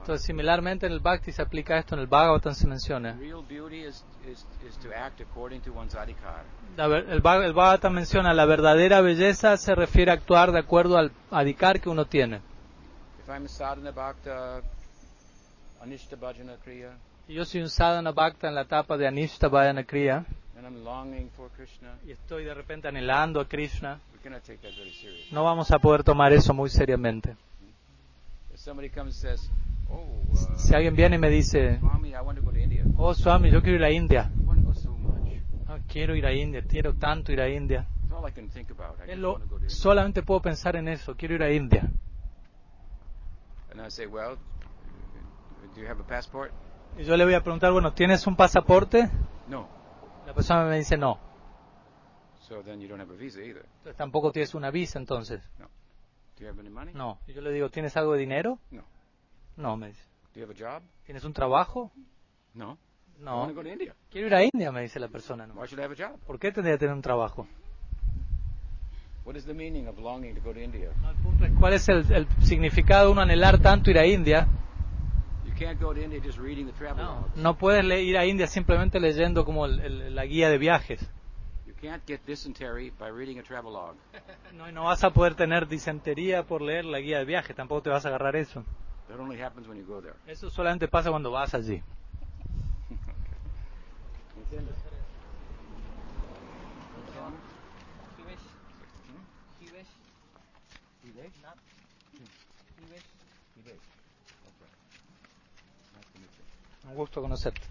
[0.00, 3.12] Entonces, similarmente en el Bhakti se aplica esto, en el Bhagavatam se menciona.
[5.98, 6.44] Adhikar.
[6.76, 10.96] La el, Bhag- el Bhagavatam menciona la verdadera belleza se refiere a actuar de acuerdo
[10.96, 12.40] al adikar que uno tiene.
[13.26, 14.60] Bhajana
[17.26, 20.24] Si yo soy un sadhana bhakta en la etapa de Anishta Vayana Kriya
[20.60, 24.58] and I'm longing for Krishna, y estoy de repente anhelando a Krishna, we cannot take
[24.58, 25.28] that very seriously.
[25.32, 27.34] no vamos a poder tomar eso muy seriamente.
[28.52, 29.50] If somebody comes and says,
[29.88, 32.84] oh, uh, Si alguien viene y me dice, Swami, I want to go to India.
[32.98, 35.40] oh Swami, yo quiero ir a India, I want to go so much.
[35.66, 37.86] Ah, quiero ir a India, quiero tanto ir a India.
[38.02, 38.98] That's all I can think about.
[39.00, 39.70] I Es just lo- want to go to India.
[39.70, 41.88] solamente puedo pensar en eso, quiero ir a India.
[43.72, 44.36] And I say, well,
[45.74, 46.50] do you have a passport?
[46.98, 49.08] Y yo le voy a preguntar, bueno, ¿tienes un pasaporte?
[49.48, 49.68] No.
[50.30, 51.18] La persona me dice no.
[52.42, 53.64] So then you don't have a visa either.
[53.78, 55.42] Entonces, tampoco tienes una visa entonces.
[55.58, 55.66] Do
[56.38, 56.92] you have any money?
[56.94, 57.18] No.
[57.26, 58.60] Y yo le digo, ¿tienes algo de dinero?
[58.70, 58.84] No.
[59.56, 60.04] No, me dice.
[60.32, 60.82] Do you have a job?
[61.04, 61.90] ¿Tienes un trabajo?
[62.54, 62.78] No.
[63.18, 63.38] I No.
[63.40, 63.96] want to go to India.
[64.08, 65.48] Quiero ir a India, me dice la persona.
[65.48, 65.54] No.
[65.54, 66.20] Why should I have a job?
[66.20, 67.48] ¿Por qué tendría que tener un trabajo?
[69.24, 70.90] What is the meaning of longing to go to India?
[71.02, 74.06] No, el punto es, ¿Cuál es el, el significado de uno anhelar tanto ir a
[74.06, 74.46] India?
[77.36, 81.00] No, puedes ir a India simplemente leyendo como el- el- la guía de viajes.
[81.66, 83.94] You can't get dysentery by reading a travel log.
[84.52, 87.90] No, no vas a poder tener disentería por leer la guía de viajes, tampoco te
[87.90, 88.64] vas a agarrar eso.
[89.08, 90.14] That only happens when you go there.
[90.26, 91.82] Eso solamente pasa cuando vas allí.
[94.36, 94.76] ¿Entiendes?
[106.94, 107.68] gusto conocerte.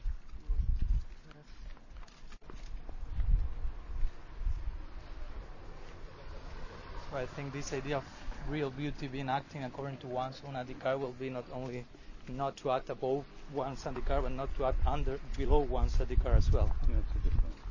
[7.10, 8.06] So I think this idea of
[8.48, 11.86] real beauty being acting according to one's own adhikar will be not only
[12.28, 16.52] not to act above one's adhikar, but not to act under below one's adhikar as
[16.52, 16.76] well.
[16.88, 16.96] Yeah,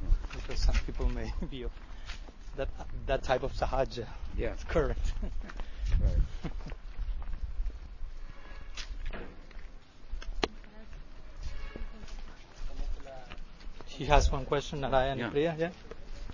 [0.02, 0.08] yeah.
[0.34, 1.72] Because some people may be of
[2.56, 2.68] that
[3.06, 4.06] that type of sahaja.
[4.36, 5.14] Yeah, it's correct.
[6.00, 6.52] right.
[13.98, 15.30] He has one question, Narayan Yeah.
[15.30, 15.70] Priya, yeah?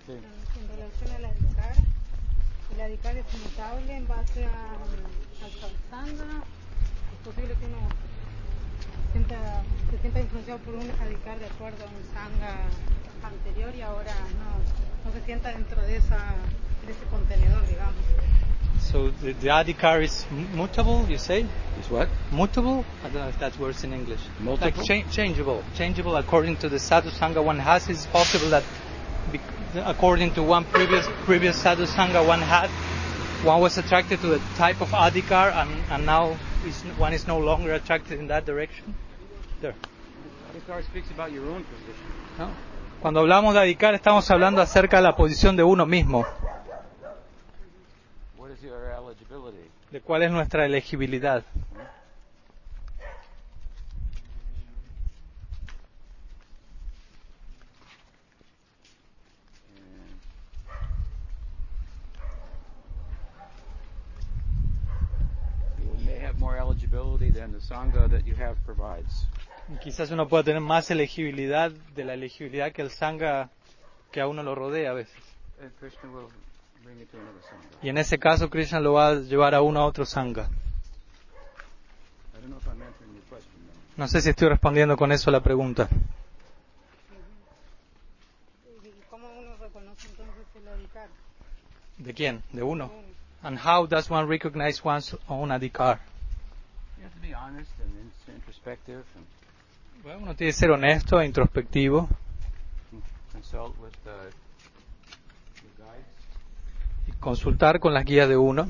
[0.07, 1.77] en relación a la DICAR.
[2.77, 4.77] La DICAR es mutable en base a,
[5.45, 6.45] al satsanga.
[6.45, 7.89] Es posible que uno
[9.13, 12.69] sienta, se sienta influenciado por un adicar de acuerdo a un sanga
[13.25, 16.21] anterior y ahora no, no se sienta dentro de, esa,
[16.85, 18.05] de ese contenedor, digamos.
[18.93, 21.47] So the, the adhikar is mutable, you say?
[21.81, 22.09] Is what?
[22.31, 22.85] Mutable?
[23.03, 24.21] I don't know if that works in English.
[24.41, 24.71] Multiple?
[24.71, 25.65] Like cha- changeable.
[25.75, 27.89] Changeable according to the sadhu sangha one has.
[27.89, 28.63] It's possible that
[29.33, 29.41] bec
[29.75, 32.69] according to one previous previous sadhu sangha one had,
[33.45, 37.39] one was attracted to a type of adhikar and, and now is, one is no
[37.39, 38.95] longer attracted in that direction.
[39.61, 39.75] There.
[40.53, 42.07] Adhikar speaks about your own position.
[42.39, 42.51] ¿no?
[43.01, 46.25] Cuando hablamos de adhikar estamos hablando acerca de la posición de uno mismo,
[49.95, 51.45] de cuál es nuestra elegibilidad.
[69.81, 73.49] Quizás uno pueda tener más elegibilidad de la elegibilidad que el sangha
[74.11, 75.23] que a uno lo rodea a veces.
[77.83, 80.49] Y en ese caso Krishna lo va a llevar a uno a otro sangha.
[83.97, 85.89] No sé si estoy respondiendo con eso a la pregunta.
[88.83, 91.09] ¿Y cómo uno reconoce entonces el adicar?
[91.99, 92.43] ¿De quién?
[92.53, 92.91] ¿De uno?
[93.43, 96.01] And how does one recognize one's own adhikar?
[100.03, 102.09] Bueno, uno tiene que ser honesto e introspectivo
[103.35, 104.44] consult with y
[107.25, 108.69] consultar con las guías de uno.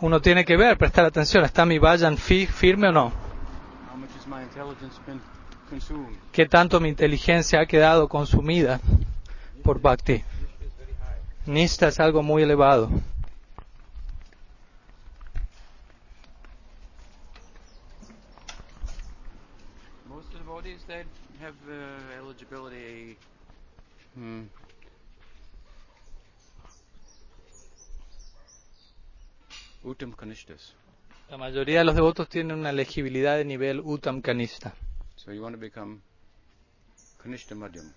[0.00, 1.78] Uno tiene que ver, prestar atención, ¿está mi
[2.16, 3.12] fi- firme o no?
[6.32, 8.80] ¿Qué tanto mi inteligencia ha quedado consumida
[9.62, 10.24] por bhakti?
[11.44, 12.88] Nista es algo muy elevado.
[20.08, 21.04] Most of the devotees that
[21.48, 23.16] have uh, eligibility.
[24.14, 24.44] Hmm.
[29.84, 30.74] Uttam Kanishtas.
[31.30, 34.74] La mayoría de los devotos tienen una elegibilidad de nivel Uttam Kanista.
[35.16, 36.00] So you want to become
[37.22, 37.92] Kanishta Madhyam.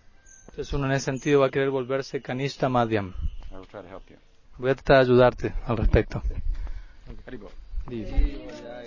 [0.50, 3.14] Entonces uno en ese sentido va a querer volverse Kanista Madhyam.
[3.52, 4.18] I will try to help you.
[4.58, 6.22] Voy a tratar de ayudarte al respecto.
[7.90, 8.84] Ya,